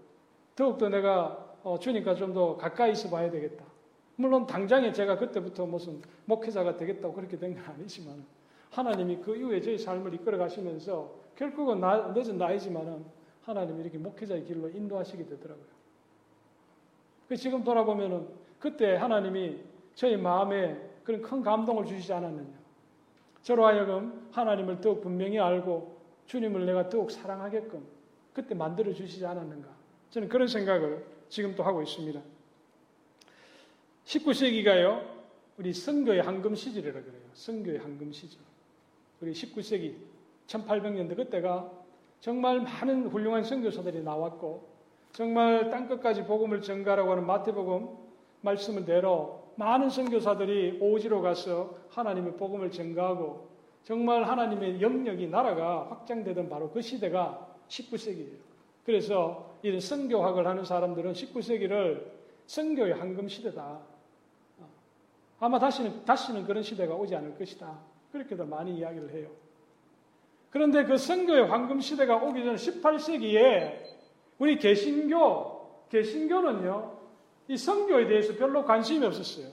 더욱더 0.57 0.89
내가 0.89 1.55
어, 1.63 1.79
주님과 1.79 2.15
좀 2.15 2.33
더 2.35 2.57
가까이 2.57 2.93
있어 2.93 3.11
봐야 3.11 3.31
되겠다. 3.31 3.65
물론 4.17 4.47
당장에 4.47 4.93
제가 4.93 5.19
그때부터 5.19 5.67
무슨 5.67 6.01
목회자가 6.25 6.77
되겠다고 6.77 7.13
그렇게 7.15 7.39
된 7.39 7.55
건 7.55 7.65
아니지만 7.65 8.25
하나님이 8.71 9.19
그 9.19 9.37
이후에 9.37 9.61
저희 9.61 9.77
삶을 9.79 10.15
이끌어 10.15 10.39
가시면서 10.39 11.13
결국은 11.37 11.81
나, 11.81 12.13
늦은 12.15 12.39
나이지만은 12.39 13.05
하나님이 13.43 13.83
이렇게 13.83 13.99
목회자의 13.99 14.45
길로 14.45 14.69
인도하시게 14.69 15.27
되더라고요. 15.27 15.67
그 17.29 17.37
지금 17.37 17.63
돌아보면은 17.63 18.27
그때 18.59 18.97
하나님이 18.97 19.61
저희 19.95 20.17
마음에 20.17 20.81
그런 21.05 21.23
큰 21.23 21.43
감동을 21.43 21.85
주시지 21.87 22.13
않았느냐. 22.13 22.67
저로 23.43 23.67
하여금 23.67 24.29
하나님을 24.33 24.81
더욱 24.81 25.01
분명히 25.01 25.39
알고 25.39 25.97
주님을 26.27 26.67
내가 26.67 26.89
더욱 26.89 27.11
사랑하게끔 27.11 27.87
그때 28.33 28.55
만들어 28.55 28.93
주시지 28.93 29.25
않았는가. 29.25 29.69
저는 30.11 30.29
그런 30.29 30.49
생각을 30.49 31.07
지금도 31.29 31.63
하고 31.63 31.83
있습니다. 31.83 32.21
19세기가요, 34.05 35.17
우리 35.59 35.73
선교의 35.73 36.23
황금 36.23 36.55
시절이라 36.55 37.03
그래요. 37.03 37.23
선교의 37.35 37.79
황금 37.79 38.13
시절. 38.13 38.41
우리 39.21 39.33
19세기 39.33 39.97
1800년대 40.47 41.17
그때가 41.17 41.71
정말 42.21 42.61
많은 42.61 43.09
훌륭한 43.09 43.45
선교사들이 43.45 44.03
나왔고 44.03 44.69
정말 45.13 45.71
땅끝까지 45.71 46.25
복음을 46.25 46.61
전가라고 46.61 47.13
하는 47.13 47.27
마태복음 47.27 47.89
말씀을 48.43 48.85
대로 48.85 49.47
많은 49.57 49.89
선교사들이 49.89 50.79
오지로 50.81 51.23
가서 51.23 51.79
하나님의 51.91 52.37
복음을 52.37 52.71
전가하고 52.71 53.49
정말 53.85 54.25
하나님의 54.25 54.81
영역이 54.81 55.29
나라가 55.29 55.87
확장되던 55.91 56.49
바로 56.49 56.71
그 56.71 56.83
시대가 56.83 57.55
19세기예요. 57.69 58.37
그래서 58.85 59.55
이런 59.63 59.81
선교학을 59.81 60.47
하는 60.47 60.65
사람들은 60.65 61.13
19세기를 61.13 62.05
선교의 62.47 62.95
황금 62.95 63.29
시대다. 63.29 63.81
아마 65.39 65.59
다시는 65.59 66.05
다시는 66.05 66.45
그런 66.45 66.63
시대가 66.63 66.95
오지 66.95 67.15
않을 67.17 67.37
것이다. 67.37 67.79
그렇게도 68.13 68.47
많이 68.47 68.77
이야기를 68.77 69.13
해요. 69.13 69.46
그런데 70.57 70.85
그 70.85 70.97
선교의 70.97 71.49
황금 71.49 71.81
시대가 71.81 72.17
오기 72.17 72.43
전 72.43 72.57
18세기에 72.57 73.75
우리 74.39 74.59
개신교 74.59 75.85
개신교는요 75.91 76.97
이 77.49 77.59
선교에 77.59 78.07
대해서 78.07 78.35
별로 78.37 78.65
관심이 78.65 79.05
없었어요. 79.05 79.49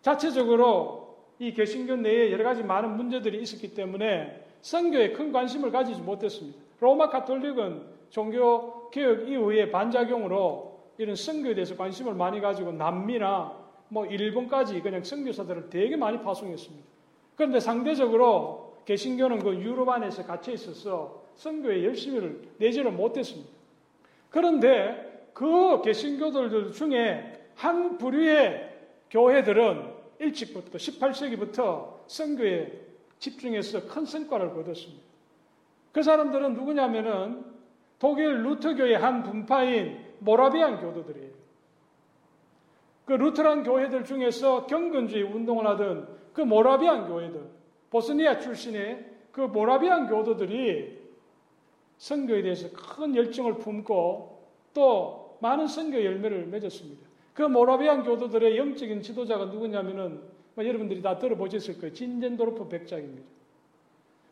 자체적으로 0.00 1.16
이 1.40 1.52
개신교 1.52 1.96
내에 1.96 2.30
여러 2.30 2.44
가지 2.44 2.62
많은 2.62 2.96
문제들이 2.96 3.42
있었기 3.42 3.74
때문에 3.74 4.46
선교에 4.60 5.14
큰 5.14 5.32
관심을 5.32 5.72
가지지 5.72 6.00
못했습니다. 6.00 6.56
로마 6.78 7.08
카톨릭은 7.08 7.82
종교 8.10 8.88
개혁 8.90 9.28
이후에 9.28 9.72
반작용으로 9.72 10.78
이런 10.98 11.16
선교에 11.16 11.54
대해서 11.54 11.76
관심을 11.76 12.14
많이 12.14 12.40
가지고 12.40 12.70
남미나 12.70 13.58
뭐 13.88 14.06
일본까지 14.06 14.80
그냥 14.80 15.02
선교사들을 15.02 15.70
되게 15.70 15.96
많이 15.96 16.22
파송했습니다. 16.22 16.86
그런데 17.34 17.58
상대적으로 17.58 18.71
개신교는 18.84 19.38
그 19.40 19.54
유럽 19.56 19.88
안에서 19.88 20.24
갇혀 20.24 20.52
있어서 20.52 21.22
선교에 21.36 21.84
열심히를 21.84 22.48
내지를 22.58 22.90
못했습니다. 22.92 23.50
그런데 24.30 25.28
그 25.32 25.80
개신교들 25.82 26.72
중에 26.72 27.48
한 27.54 27.98
부류의 27.98 28.70
교회들은 29.10 29.92
일찍부터 30.18 30.78
18세기부터 30.78 32.02
선교에 32.06 32.80
집중해서 33.18 33.86
큰 33.86 34.04
성과를 34.04 34.54
거뒀습니다. 34.54 35.02
그 35.92 36.02
사람들은 36.02 36.54
누구냐면은 36.54 37.44
독일 37.98 38.42
루터교의 38.42 38.98
한 38.98 39.22
분파인 39.22 40.04
모라비안 40.18 40.80
교도들이에요. 40.80 41.30
그 43.04 43.12
루터란 43.12 43.62
교회들 43.62 44.04
중에서 44.04 44.66
경건주의 44.66 45.22
운동을 45.24 45.66
하던 45.66 46.08
그 46.32 46.40
모라비안 46.40 47.06
교회들, 47.08 47.42
보스니아 47.92 48.38
출신의 48.38 49.04
그 49.32 49.42
모라비안 49.42 50.08
교도들이 50.08 50.98
선교에 51.98 52.42
대해서 52.42 52.70
큰 52.72 53.14
열정을 53.14 53.58
품고 53.58 54.42
또 54.72 55.36
많은 55.40 55.66
선교 55.66 56.02
열매를 56.02 56.46
맺었습니다. 56.46 57.06
그 57.34 57.42
모라비안 57.42 58.02
교도들의 58.02 58.56
영적인 58.56 59.02
지도자가 59.02 59.46
누구냐면은 59.46 60.22
뭐 60.54 60.66
여러분들이 60.66 61.02
다 61.02 61.18
들어보셨을 61.18 61.78
거예요. 61.80 61.92
진젠도르프 61.92 62.68
백작입니다. 62.68 63.22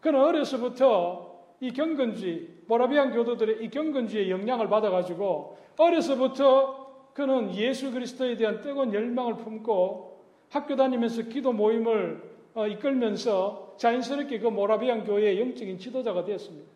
그는 0.01 0.21
어려서부터 0.21 1.31
이 1.61 1.73
경건주의, 1.73 2.49
모라비안 2.67 3.13
교도들의 3.13 3.63
이 3.63 3.69
경건주의의 3.69 4.31
영향을 4.31 4.69
받아가지고 4.69 5.59
어려서부터 5.77 7.11
그는 7.13 7.55
예수 7.55 7.93
그리스도에 7.93 8.37
대한 8.37 8.63
뜨거운 8.63 8.95
열망을 8.95 9.37
품고 9.37 10.25
학교 10.49 10.77
다니면서 10.77 11.23
기도 11.25 11.53
모임을 11.53 12.23
어, 12.23 12.40
이끌면서 12.55 13.75
자연스럽게 13.79 14.41
그 14.41 14.49
모라비안 14.49 15.05
교회의 15.05 15.41
영적인 15.41 15.79
지도자가 15.79 16.25
되었습니다. 16.25 16.69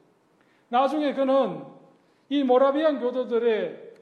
나중에 0.69 1.15
그는 1.15 1.63
이 2.29 2.43
모라비안 2.43 3.01
교도들의 3.01 3.93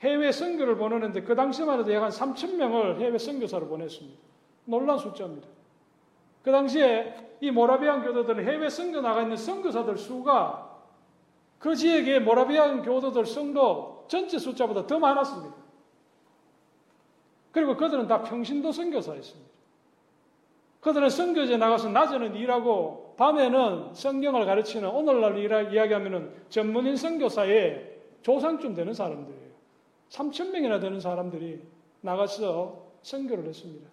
해외 0.00 0.32
선교를 0.32 0.76
보내는데 0.76 1.22
그 1.22 1.34
당시만 1.34 1.80
해도 1.80 1.92
약 1.92 2.02
한 2.02 2.10
3천 2.10 2.56
명을 2.56 3.00
해외 3.00 3.18
선교사로 3.18 3.68
보냈습니다. 3.68 4.18
놀란 4.66 4.98
숫자입니다. 4.98 5.48
그 6.42 6.52
당시에 6.52 7.14
이 7.40 7.50
모라비안 7.50 8.02
교도들은 8.02 8.44
해외 8.46 8.68
선교 8.68 9.00
나가 9.00 9.22
있는 9.22 9.36
선교사들 9.36 9.96
수가 9.96 10.78
그 11.58 11.74
지역의 11.74 12.20
모라비안 12.20 12.82
교도들 12.82 13.24
성도 13.24 14.04
전체 14.08 14.38
숫자보다 14.38 14.86
더 14.86 14.98
많았습니다. 14.98 15.54
그리고 17.52 17.76
그들은 17.76 18.06
다 18.06 18.22
평신도 18.22 18.72
선교사였습니다. 18.72 19.50
그들은 20.84 21.08
선교제 21.08 21.56
나가서 21.56 21.88
낮에는 21.88 22.36
일하고 22.36 23.14
밤에는 23.16 23.94
성경을 23.94 24.44
가르치는 24.44 24.86
오늘날 24.90 25.38
이야기하면 25.72 26.34
전문인 26.50 26.94
선교사의 26.94 28.00
조상쯤 28.20 28.74
되는 28.74 28.92
사람들이에요. 28.92 29.44
3천 30.10 30.50
명이나 30.50 30.80
되는 30.80 31.00
사람들이 31.00 31.62
나가서 32.02 32.84
선교를 33.00 33.46
했습니다. 33.46 33.88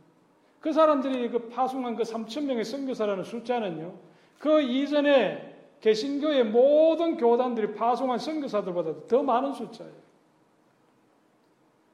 그 0.59 0.73
사람들이 0.73 1.29
그 1.29 1.47
파송한 1.47 1.95
그 1.95 2.03
3천 2.03 2.43
명의 2.43 2.65
선교사라는 2.65 3.23
숫자는요. 3.23 3.93
그 4.37 4.61
이전에 4.61 5.55
개신교의 5.79 6.43
모든 6.43 7.15
교단들이 7.15 7.73
파송한 7.73 8.19
선교사들보다 8.19 9.07
더 9.07 9.23
많은 9.23 9.53
숫자예요. 9.53 9.93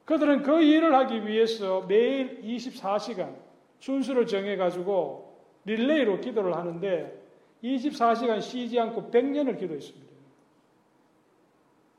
그들은 0.05 0.41
그 0.41 0.59
일을 0.59 0.95
하기 0.95 1.27
위해서 1.27 1.81
매일 1.81 2.41
24시간 2.41 3.46
순수를 3.79 4.25
정해가지고 4.27 5.37
릴레이로 5.65 6.21
기도를 6.21 6.55
하는데 6.55 7.23
24시간 7.63 8.41
쉬지 8.41 8.79
않고 8.79 9.11
100년을 9.11 9.59
기도했습니다. 9.59 10.07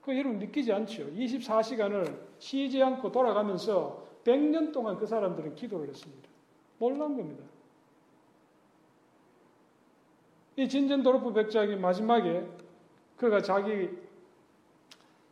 그 0.03 0.17
여러분 0.17 0.39
믿기지 0.39 0.73
않죠? 0.73 1.11
24시간을 1.13 2.19
쉬지 2.39 2.83
않고 2.83 3.13
돌아가면서 3.13 4.07
100년 4.25 4.73
동안 4.73 4.97
그 4.97 5.07
사람들은 5.07 5.55
기도를 5.55 5.89
했습니다. 5.89 6.29
놀란 6.79 7.17
겁니다. 7.17 7.45
이 10.57 10.69
진전도르프 10.69 11.33
백작이 11.35 11.77
마지막에 11.77 12.47
그가 13.17 13.43
자기 13.43 13.91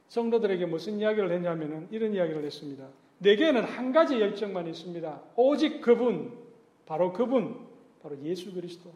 성도들에게 0.08 0.66
무슨 0.66 0.98
이야기를 0.98 1.32
했냐면은 1.32 1.88
이런 1.90 2.14
이야기를 2.14 2.44
했습니다. 2.44 2.86
내게는 3.18 3.64
한 3.64 3.92
가지 3.92 4.20
열정만 4.20 4.66
있습니다. 4.66 5.20
오직 5.36 5.80
그분, 5.80 6.32
바로 6.84 7.12
그분, 7.12 7.66
바로 8.02 8.16
예수 8.22 8.52
그리스도. 8.52 8.90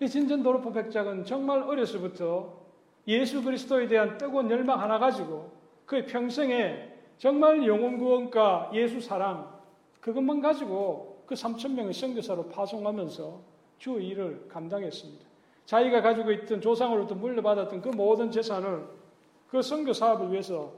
이 0.00 0.08
진전 0.08 0.42
도르프 0.42 0.72
백작은 0.72 1.24
정말 1.24 1.62
어려서부터 1.62 2.58
예수 3.06 3.42
그리스도에 3.42 3.88
대한 3.88 4.18
뜨거운 4.18 4.50
열망 4.50 4.80
하나 4.80 4.98
가지고 4.98 5.50
그의 5.86 6.06
평생에 6.06 6.92
정말 7.16 7.66
영혼 7.66 7.98
구원과 7.98 8.70
예수 8.74 9.00
사랑 9.00 9.58
그것만 10.00 10.40
가지고 10.40 11.22
그 11.26 11.34
3천 11.34 11.72
명의 11.72 11.92
선교사로 11.92 12.48
파송하면서 12.48 13.40
주 13.78 14.00
일을 14.00 14.48
감당했습니다. 14.48 15.26
자기가 15.66 16.00
가지고 16.00 16.32
있던 16.32 16.60
조상으로부터 16.60 17.14
물려받았던 17.14 17.82
그 17.82 17.88
모든 17.90 18.30
재산을 18.30 18.86
그 19.48 19.60
선교 19.62 19.92
사업을 19.92 20.30
위해서 20.32 20.72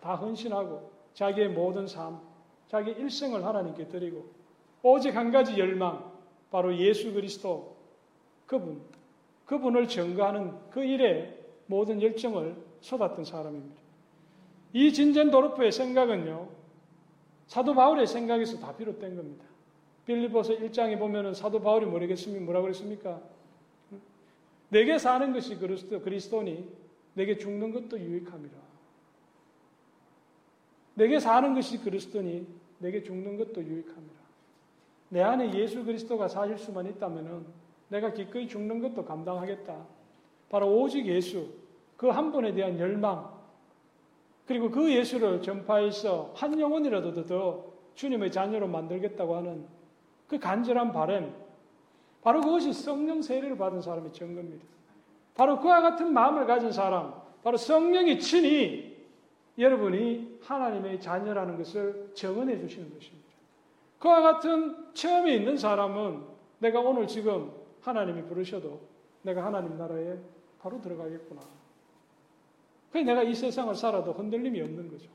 다 0.00 0.14
헌신하고 0.14 0.90
자기의 1.14 1.48
모든 1.48 1.86
삶, 1.86 2.20
자기 2.68 2.92
일생을 2.92 3.44
하나님께 3.44 3.88
드리고 3.88 4.30
오직 4.82 5.16
한 5.16 5.32
가지 5.32 5.58
열망, 5.58 6.12
바로 6.50 6.76
예수 6.76 7.12
그리스도 7.12 7.76
그분, 8.46 8.80
그분을 9.46 9.88
증거하는 9.88 10.70
그 10.70 10.84
일에 10.84 11.36
모든 11.66 12.00
열정을 12.00 12.56
쏟았던 12.80 13.24
사람입니다. 13.24 13.80
이 14.72 14.92
진전 14.92 15.30
도르프의 15.30 15.72
생각은요, 15.72 16.48
사도 17.46 17.74
바울의 17.74 18.06
생각에서 18.06 18.58
다 18.58 18.76
비롯된 18.76 19.16
겁니다. 19.16 19.44
빌리보서 20.06 20.54
1장에 20.54 20.98
보면은 20.98 21.34
사도 21.34 21.60
바울이 21.60 21.86
뭐라겠습니까? 21.86 22.44
뭐라 22.44 22.60
그랬습니까? 22.62 23.20
내게 24.70 24.98
사는 24.98 25.32
것이 25.32 25.56
그리스도, 25.56 26.00
그리스도니 26.00 26.68
내게 27.14 27.36
죽는 27.36 27.72
것도 27.72 27.98
유익함이라. 27.98 28.67
내게 30.98 31.20
사는 31.20 31.54
것이 31.54 31.78
그리스도니 31.78 32.44
내게 32.78 33.04
죽는 33.04 33.36
것도 33.38 33.62
유익함이라. 33.62 34.18
내 35.10 35.22
안에 35.22 35.54
예수 35.54 35.84
그리스도가 35.84 36.26
사실 36.26 36.58
수만 36.58 36.86
있다면은 36.86 37.46
내가 37.88 38.12
기꺼이 38.12 38.48
죽는 38.48 38.80
것도 38.80 39.04
감당하겠다. 39.04 39.76
바로 40.50 40.80
오직 40.80 41.06
예수, 41.06 41.46
그 41.96 42.10
한 42.10 42.32
분에 42.32 42.52
대한 42.52 42.78
열망, 42.80 43.30
그리고 44.46 44.70
그 44.70 44.92
예수를 44.92 45.40
전파해서 45.40 46.32
한 46.34 46.58
영혼이라도 46.58 47.26
더 47.26 47.64
주님의 47.94 48.32
자녀로 48.32 48.66
만들겠다고 48.66 49.36
하는 49.36 49.66
그 50.26 50.38
간절한 50.38 50.92
바램, 50.92 51.32
바로 52.22 52.40
그것이 52.40 52.72
성령 52.72 53.22
세례를 53.22 53.56
받은 53.56 53.80
사람의 53.82 54.12
증거입니다. 54.12 54.64
바로 55.34 55.60
그와 55.60 55.80
같은 55.80 56.12
마음을 56.12 56.46
가진 56.46 56.72
사람, 56.72 57.14
바로 57.44 57.56
성령이 57.56 58.18
친히 58.18 58.87
여러분이 59.58 60.38
하나님의 60.42 61.00
자녀라는 61.00 61.58
것을 61.58 62.12
정언해 62.14 62.58
주시는 62.58 62.94
것입니다. 62.94 63.28
그와 63.98 64.20
같은 64.20 64.94
처음에 64.94 65.34
있는 65.34 65.56
사람은 65.56 66.24
내가 66.60 66.80
오늘 66.80 67.06
지금 67.08 67.52
하나님이 67.80 68.22
부르셔도 68.22 68.80
내가 69.22 69.44
하나님 69.44 69.76
나라에 69.76 70.16
바로 70.60 70.80
들어가겠구나. 70.80 71.40
그 72.92 72.98
내가 72.98 73.22
이 73.22 73.34
세상을 73.34 73.74
살아도 73.74 74.12
흔들림이 74.12 74.60
없는 74.62 74.88
거죠. 74.90 75.10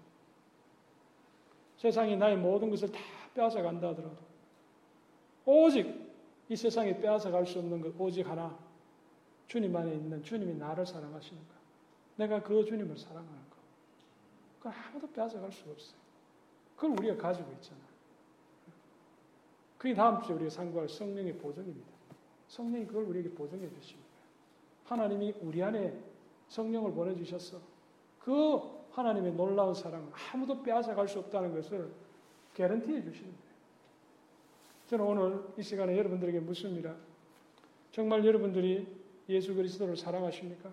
세상이 1.78 2.18
나의 2.18 2.38
모든 2.38 2.70
것을 2.70 2.92
다 2.92 3.00
빼앗아 3.34 3.62
간다 3.62 3.90
하더라도 3.90 4.18
오직 5.46 6.14
이 6.50 6.56
세상에 6.56 7.00
빼앗아 7.00 7.32
갈 7.32 7.46
수 7.46 7.60
없는 7.60 7.82
것 7.82 7.94
오직 8.00 8.28
하나 8.28 8.58
주님 9.48 9.76
안에 9.76 9.94
있는 9.94 10.24
주님이 10.24 10.56
나를 10.56 10.86
사랑하시는 10.86 11.42
것. 11.42 11.54
내가 12.16 12.42
그 12.44 12.64
주님을 12.64 12.98
사랑하는 12.98 13.50
것. 13.50 13.58
그걸 14.64 14.74
아무도 14.88 15.12
빼앗아갈 15.12 15.52
수가 15.52 15.72
없어요. 15.72 15.98
그걸 16.78 16.92
우리가 16.92 17.18
가지고 17.18 17.52
있잖아. 17.52 17.82
그게 19.78 19.94
다음 19.94 20.22
주에 20.22 20.36
우리가 20.36 20.50
상고할 20.50 20.88
성령의 20.88 21.38
보증입니다. 21.38 21.92
성령이 22.48 22.88
그걸 22.88 23.04
우리에게 23.04 23.30
보증해 23.32 23.70
주십니다. 23.70 24.10
하나님이 24.86 25.34
우리 25.42 25.62
안에 25.62 25.94
성령을 26.48 26.94
보내주셨어. 26.94 27.60
그 28.22 28.62
하나님의 28.92 29.34
놀라운 29.34 29.74
사랑 29.74 30.10
아무도 30.32 30.64
빼앗아갈 30.64 31.10
수 31.10 31.20
없다는 31.20 31.54
것을 31.54 31.92
개런티해 32.54 33.04
주시는 33.04 33.32
거예요. 33.32 33.54
저는 34.88 35.06
오늘 35.06 35.44
이 35.58 35.62
시간에 35.62 35.98
여러분들에게 35.98 36.40
묻습니다. 36.40 36.96
정말 37.92 38.26
여러분들이 38.26 38.88
예수 39.28 39.54
그리스도를 39.54 39.98
사랑하십니까? 39.98 40.72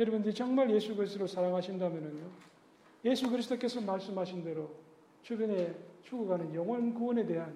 여러분들이 0.00 0.34
정말 0.34 0.70
예수 0.70 0.96
그리스도를 0.96 1.28
사랑하신다면요. 1.28 2.26
예수 3.04 3.28
그리스도께서 3.28 3.82
말씀하신 3.82 4.42
대로 4.42 4.70
주변에 5.22 5.74
죽어가는 6.04 6.54
영원 6.54 6.94
구원에 6.94 7.26
대한 7.26 7.54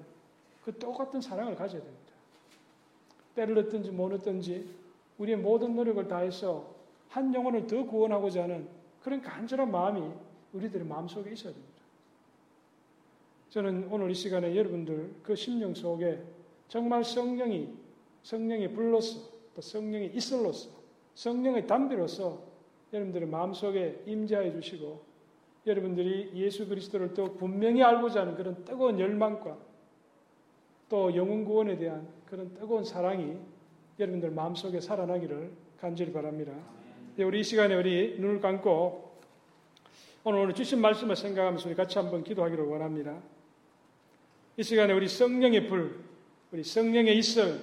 그 0.63 0.79
똑같은 0.79 1.23
사랑을 1.23 1.57
가져야 1.57 1.83
됩니다. 1.83 2.13
때를 3.35 3.59
얻든지 3.59 3.91
못 3.93 4.13
얻든지 4.13 4.69
우리의 5.17 5.39
모든 5.39 5.75
노력을 5.75 6.07
다해서 6.07 6.75
한 7.09 7.35
영혼을 7.35 7.67
더 7.67 7.83
구원하고자 7.85 8.43
하는 8.43 8.69
그런 9.03 9.23
간절한 9.23 9.71
마음이 9.71 10.13
우리들의 10.53 10.87
마음속에 10.87 11.33
있어야 11.33 11.53
됩니다. 11.53 11.75
저는 13.49 13.89
오늘 13.91 14.11
이 14.11 14.15
시간에 14.15 14.55
여러분들 14.55 15.15
그 15.23 15.35
심령 15.35 15.75
속에 15.75 16.23
정말 16.69 17.05
성령이 17.05 17.73
성령의 18.23 18.75
불로서 18.75 19.31
또 19.55 19.63
성령의 19.63 20.15
이슬로서 20.15 20.74
성령의 21.15 21.67
담비로서 21.67 22.43
여러분들의 22.93 23.29
마음속에 23.29 24.03
임재해 24.07 24.53
주시고 24.53 25.03
여러분들이 25.67 26.33
예수 26.35 26.69
그리스도를 26.69 27.15
또 27.15 27.35
분명히 27.35 27.83
알고자 27.83 28.21
하는 28.21 28.35
그런 28.35 28.65
뜨거운 28.65 29.01
열망과 29.01 29.57
또 30.89 31.15
영혼 31.17 31.45
구원에 31.45 31.77
대한 31.77 32.07
그런 32.27 32.53
뜨거운 32.55 32.85
사랑이 32.85 33.37
여러분들 33.99 34.31
마음속에 34.31 34.81
살아나기를 34.81 35.51
간절히 35.81 36.13
바랍니다. 36.13 36.53
네, 37.17 37.25
우리 37.25 37.41
이 37.41 37.45
시간에 37.45 37.75
우리 37.75 38.17
눈을 38.19 38.41
감고 38.41 39.15
오늘 40.25 40.41
오늘 40.41 40.55
주신 40.55 40.81
말씀을 40.81 41.17
생각하면서 41.17 41.69
우리 41.69 41.75
같이 41.75 41.99
한번 41.99 42.25
기도하기를 42.25 42.65
원합니다. 42.65 43.21
이 44.57 44.63
시간에 44.63 44.93
우리 44.93 45.09
성령의 45.09 45.69
불, 45.69 46.01
우리 46.53 46.63
성령의 46.65 47.19
있을, 47.19 47.61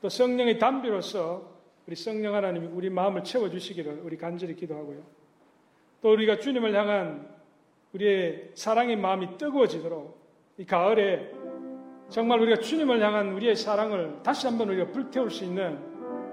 또 0.00 0.08
성령의 0.08 0.58
담비로서 0.58 1.51
우리 1.86 1.96
성령 1.96 2.34
하나님이 2.34 2.68
우리 2.68 2.90
마음을 2.90 3.24
채워주시기를 3.24 4.02
우리 4.04 4.16
간절히 4.16 4.54
기도하고요. 4.54 5.02
또 6.00 6.12
우리가 6.12 6.38
주님을 6.38 6.74
향한 6.74 7.28
우리의 7.92 8.52
사랑의 8.54 8.96
마음이 8.96 9.36
뜨거워지도록 9.38 10.20
이 10.58 10.64
가을에 10.64 11.30
정말 12.08 12.40
우리가 12.40 12.60
주님을 12.60 13.00
향한 13.02 13.32
우리의 13.32 13.56
사랑을 13.56 14.18
다시 14.22 14.46
한번 14.46 14.68
우리가 14.70 14.90
불태울 14.92 15.30
수 15.30 15.44
있는 15.44 15.78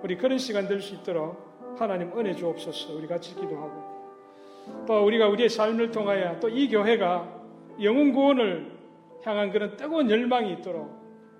우리 0.03 0.17
그런 0.17 0.37
시간 0.37 0.67
될 0.67 0.81
수 0.81 0.95
있도록 0.95 1.75
하나님 1.77 2.11
은혜 2.17 2.33
주옵소서 2.33 2.93
우리 2.95 3.07
같이 3.07 3.35
기도하고 3.35 4.85
또 4.85 5.05
우리가 5.05 5.27
우리의 5.29 5.49
삶을 5.49 5.91
통하여 5.91 6.39
또 6.39 6.49
이 6.49 6.69
교회가 6.69 7.39
영혼 7.81 8.13
구원을 8.13 8.77
향한 9.23 9.51
그런 9.51 9.75
뜨거운 9.77 10.09
열망이 10.09 10.53
있도록 10.53 10.89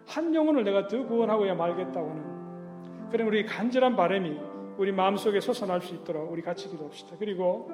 한 0.07 0.34
영혼을 0.34 0.64
내가 0.64 0.88
더 0.88 1.05
구원하고야 1.05 1.55
말겠다고는 1.55 2.29
그런 3.10 3.28
우리 3.28 3.45
간절한 3.45 3.95
바람이 3.95 4.38
우리 4.78 4.91
마음속에 4.91 5.39
솟아날 5.39 5.82
수 5.82 5.93
있도록 5.95 6.32
우리 6.32 6.41
같이 6.41 6.70
기도합시다. 6.70 7.16
그리고 7.20 7.70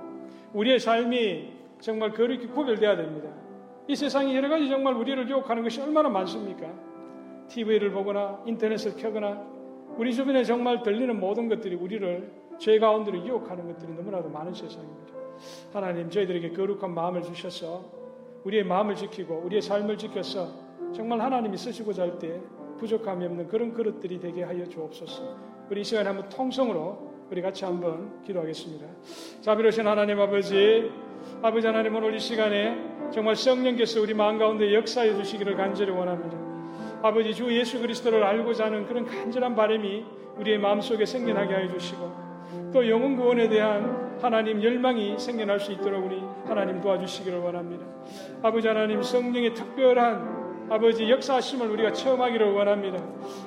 우리의 0.54 0.80
삶이 0.80 1.54
정말 1.80 2.12
그렇게 2.12 2.48
구별돼야 2.48 2.96
됩니다. 2.96 3.30
이 3.88 3.96
세상에 3.96 4.36
여러 4.36 4.50
가지 4.50 4.68
정말 4.68 4.96
우리를 4.96 5.30
유혹하는 5.30 5.62
것이 5.64 5.82
얼마나 5.82 6.10
많습니까? 6.10 6.68
TV를 7.48 7.92
보거나 7.92 8.42
인터넷을 8.46 8.96
켜거나 8.96 9.46
우리 9.98 10.14
주변에 10.14 10.44
정말 10.44 10.82
들리는 10.82 11.20
모든 11.20 11.48
것들이 11.48 11.76
우리를 11.76 12.32
죄 12.58 12.80
가운데로 12.80 13.26
유혹하는 13.26 13.68
것들이 13.68 13.94
너무나도 13.94 14.30
많은 14.30 14.54
세상입니다. 14.54 15.14
하나님 15.74 16.10
저희들에게 16.10 16.52
거룩한 16.54 16.94
마음을 16.94 17.22
주셔서 17.22 17.86
우리의 18.46 18.64
마음을 18.64 18.96
지키고 18.96 19.44
우리의 19.46 19.62
삶을 19.62 19.98
지켜서 19.98 20.48
정말 20.94 21.22
하나님이 21.22 21.58
쓰시고자 21.58 22.04
할 22.04 22.20
때 22.20 22.40
부족함이 22.78 23.26
없는 23.26 23.48
그런 23.48 23.74
그릇들이 23.74 24.20
되게 24.20 24.44
하여 24.44 24.66
주옵소서. 24.68 25.56
우리 25.70 25.82
이 25.82 25.84
시간에 25.84 26.08
한번 26.08 26.30
통성으로 26.30 27.16
우리 27.32 27.42
같이 27.42 27.66
한번 27.66 28.22
기도하겠습니다. 28.24 28.86
자비로우신 29.42 29.88
하나님 29.88 30.20
아버지, 30.20 30.92
아버지 31.42 31.66
하나님 31.66 31.96
오늘 31.96 32.14
이 32.14 32.20
시간에 32.20 32.78
정말 33.12 33.36
성령께서 33.36 34.02
우리 34.02 34.14
마음 34.14 34.38
가운데 34.38 34.74
역사해 34.74 35.16
주시기를 35.16 35.56
간절히 35.56 35.92
원합니다. 35.92 36.38
아버지 37.02 37.34
주 37.34 37.52
예수 37.56 37.80
그리스도를 37.80 38.24
알고자 38.24 38.66
하는 38.66 38.86
그런 38.86 39.06
간절한 39.06 39.56
바람이 39.56 40.06
우리의 40.38 40.60
마음속에 40.60 41.06
생겨나게 41.06 41.54
하여 41.54 41.68
주시고 41.72 42.26
또 42.74 42.88
영혼 42.90 43.16
구원에 43.16 43.48
대한 43.48 44.20
하나님 44.22 44.64
열망이 44.64 45.18
생겨날 45.18 45.60
수 45.60 45.72
있도록 45.72 46.06
우리 46.06 46.22
하나님 46.46 46.82
도와주시기를 46.82 47.40
원합니다. 47.40 47.86
아버지 48.42 48.68
하나님 48.68 49.02
성령의 49.02 49.54
특별한 49.54 50.45
아버지 50.70 51.10
역사하심을 51.10 51.70
우리가 51.70 51.94
체험하기를 51.94 52.52
원합니다. 52.54 52.98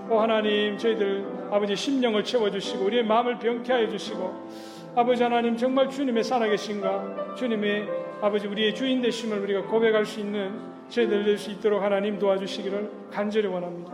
오 0.08 0.18
하나님 0.18 0.78
저희들 0.78 1.26
아버지 1.50 1.74
심령을 1.74 2.22
채워주시고 2.22 2.84
우리의 2.84 3.04
마음을 3.04 3.38
병케하여 3.38 3.88
주시고 3.88 4.48
아버지 4.94 5.22
하나님 5.22 5.56
정말 5.56 5.90
주님의 5.90 6.22
살아계신가 6.24 7.34
주님의 7.36 7.88
아버지 8.20 8.46
우리의 8.46 8.74
주인 8.74 9.00
되심을 9.02 9.38
우리가 9.40 9.62
고백할 9.62 10.04
수 10.04 10.20
있는 10.20 10.60
저희들 10.88 11.24
될 11.24 11.38
수 11.38 11.50
있도록 11.50 11.82
하나님 11.82 12.18
도와주시기를 12.18 12.90
간절히 13.10 13.46
원합니다. 13.48 13.92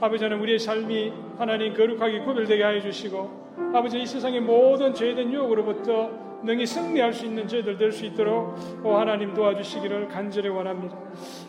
아버지 0.00 0.24
하나님 0.24 0.42
우리의 0.42 0.58
삶이 0.58 1.12
하나님 1.38 1.74
거룩하게 1.74 2.20
구별되게 2.20 2.62
하여 2.62 2.80
주시고 2.80 3.50
아버지 3.74 4.00
이 4.00 4.06
세상의 4.06 4.40
모든 4.40 4.94
죄된 4.94 5.32
유혹으로부터 5.32 6.29
능히 6.42 6.66
승리할 6.66 7.12
수 7.12 7.26
있는 7.26 7.46
저희들 7.46 7.76
될 7.76 7.92
수 7.92 8.04
있도록 8.06 8.56
오 8.84 8.94
하나님 8.94 9.34
도와주시기를 9.34 10.08
간절히 10.08 10.48
원합니다. 10.48 10.96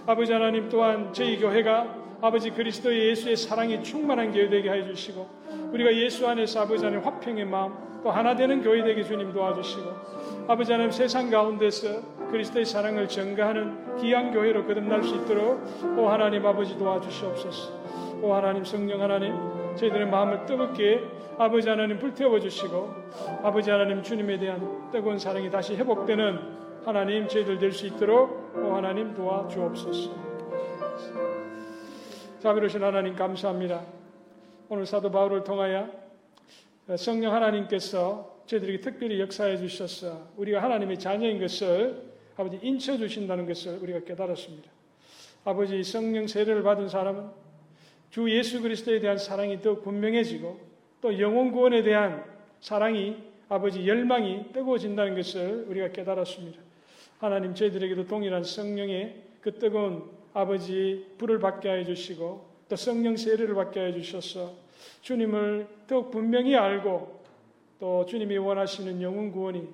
아버지 0.05 0.33
하나님 0.33 0.69
또한 0.69 1.13
저희 1.13 1.39
교회가 1.39 1.95
아버지 2.21 2.51
그리스도의 2.51 3.09
예수의 3.09 3.35
사랑이 3.35 3.83
충만한 3.83 4.31
교회 4.31 4.47
되게 4.49 4.69
해 4.69 4.85
주시고 4.85 5.27
우리가 5.73 5.93
예수 5.95 6.27
안에서 6.27 6.61
아버지 6.61 6.85
하나님 6.85 7.05
화평의 7.05 7.45
마음 7.45 7.73
또 8.03 8.11
하나 8.11 8.35
되는 8.35 8.61
교회 8.61 8.83
되게 8.83 9.03
주님 9.03 9.31
도와주시고 9.31 9.83
아버지 10.47 10.71
하나님 10.71 10.91
세상 10.91 11.29
가운데서 11.29 12.29
그리스도의 12.31 12.65
사랑을 12.65 13.07
전가하는 13.07 13.97
귀한 13.97 14.31
교회로 14.31 14.65
거듭날 14.65 15.03
수 15.03 15.15
있도록 15.15 15.61
오 15.97 16.07
하나님 16.07 16.45
아버지 16.45 16.77
도와주시옵소서. 16.77 17.81
오 18.21 18.33
하나님 18.33 18.63
성령 18.63 19.01
하나님 19.01 19.33
저희들의 19.77 20.07
마음을 20.07 20.45
뜨겁게 20.45 21.03
아버지 21.37 21.69
하나님 21.69 21.97
불태워 21.97 22.39
주시고 22.39 22.93
아버지 23.43 23.71
하나님 23.71 24.03
주님에 24.03 24.37
대한 24.37 24.89
뜨거운 24.91 25.17
사랑이 25.17 25.49
다시 25.49 25.75
회복되는 25.75 26.39
하나님 26.85 27.27
저희들 27.27 27.57
될 27.59 27.71
수 27.71 27.87
있도록 27.87 28.55
오 28.55 28.73
하나님 28.73 29.13
도와 29.13 29.47
주옵소서. 29.47 30.11
자비로신 32.39 32.83
하나님 32.83 33.15
감사합니다. 33.15 33.81
오늘 34.69 34.85
사도 34.85 35.11
바울을 35.11 35.43
통하여 35.43 35.89
성령 36.97 37.33
하나님께서 37.33 38.41
저희들에게 38.47 38.81
특별히 38.81 39.19
역사해 39.19 39.57
주셔서 39.57 40.29
우리가 40.37 40.61
하나님의 40.61 40.97
자녀인 40.97 41.39
것을 41.39 42.11
아버지 42.35 42.59
인쳐 42.61 42.97
주신다는 42.97 43.45
것을 43.45 43.77
우리가 43.81 43.99
깨달았습니다. 44.01 44.69
아버지 45.45 45.83
성령 45.83 46.27
세례를 46.27 46.63
받은 46.63 46.89
사람은 46.89 47.40
주 48.11 48.29
예수 48.29 48.61
그리스도에 48.61 48.99
대한 48.99 49.17
사랑이 49.17 49.61
더 49.61 49.79
분명해지고 49.79 50.59
또 51.01 51.19
영혼 51.19 51.51
구원에 51.51 51.81
대한 51.81 52.23
사랑이 52.59 53.15
아버지 53.47 53.87
열망이 53.87 54.51
뜨거워진다는 54.53 55.15
것을 55.15 55.65
우리가 55.67 55.91
깨달았습니다. 55.91 56.59
하나님 57.19 57.55
저희들에게도 57.55 58.07
동일한 58.07 58.43
성령의 58.43 59.15
그 59.41 59.57
뜨거운 59.57 60.03
아버지 60.33 61.05
불을 61.17 61.39
받게 61.39 61.69
해 61.69 61.85
주시고 61.85 62.45
또 62.67 62.75
성령 62.75 63.15
세례를 63.15 63.55
받게 63.55 63.79
해 63.79 63.93
주셔서 63.93 64.53
주님을 65.01 65.67
더욱 65.87 66.11
분명히 66.11 66.55
알고 66.55 67.21
또 67.79 68.05
주님이 68.05 68.37
원하시는 68.37 69.01
영혼 69.01 69.31
구원이 69.31 69.67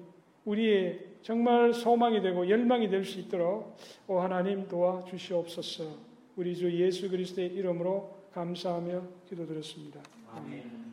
우리의 0.45 0.99
정말 1.23 1.73
소망이 1.73 2.21
되고 2.21 2.47
열망이 2.47 2.89
될 2.89 3.03
수 3.03 3.19
있도록 3.19 3.77
오 4.07 4.19
하나님 4.19 4.67
도와 4.67 5.03
주시옵소서. 5.05 5.83
우리 6.35 6.55
주 6.55 6.71
예수 6.71 7.09
그리스도의 7.09 7.49
이름으로 7.49 8.16
감사하며 8.37 9.01
기도드렸습니다. 9.27 9.99
아멘. 10.31 10.86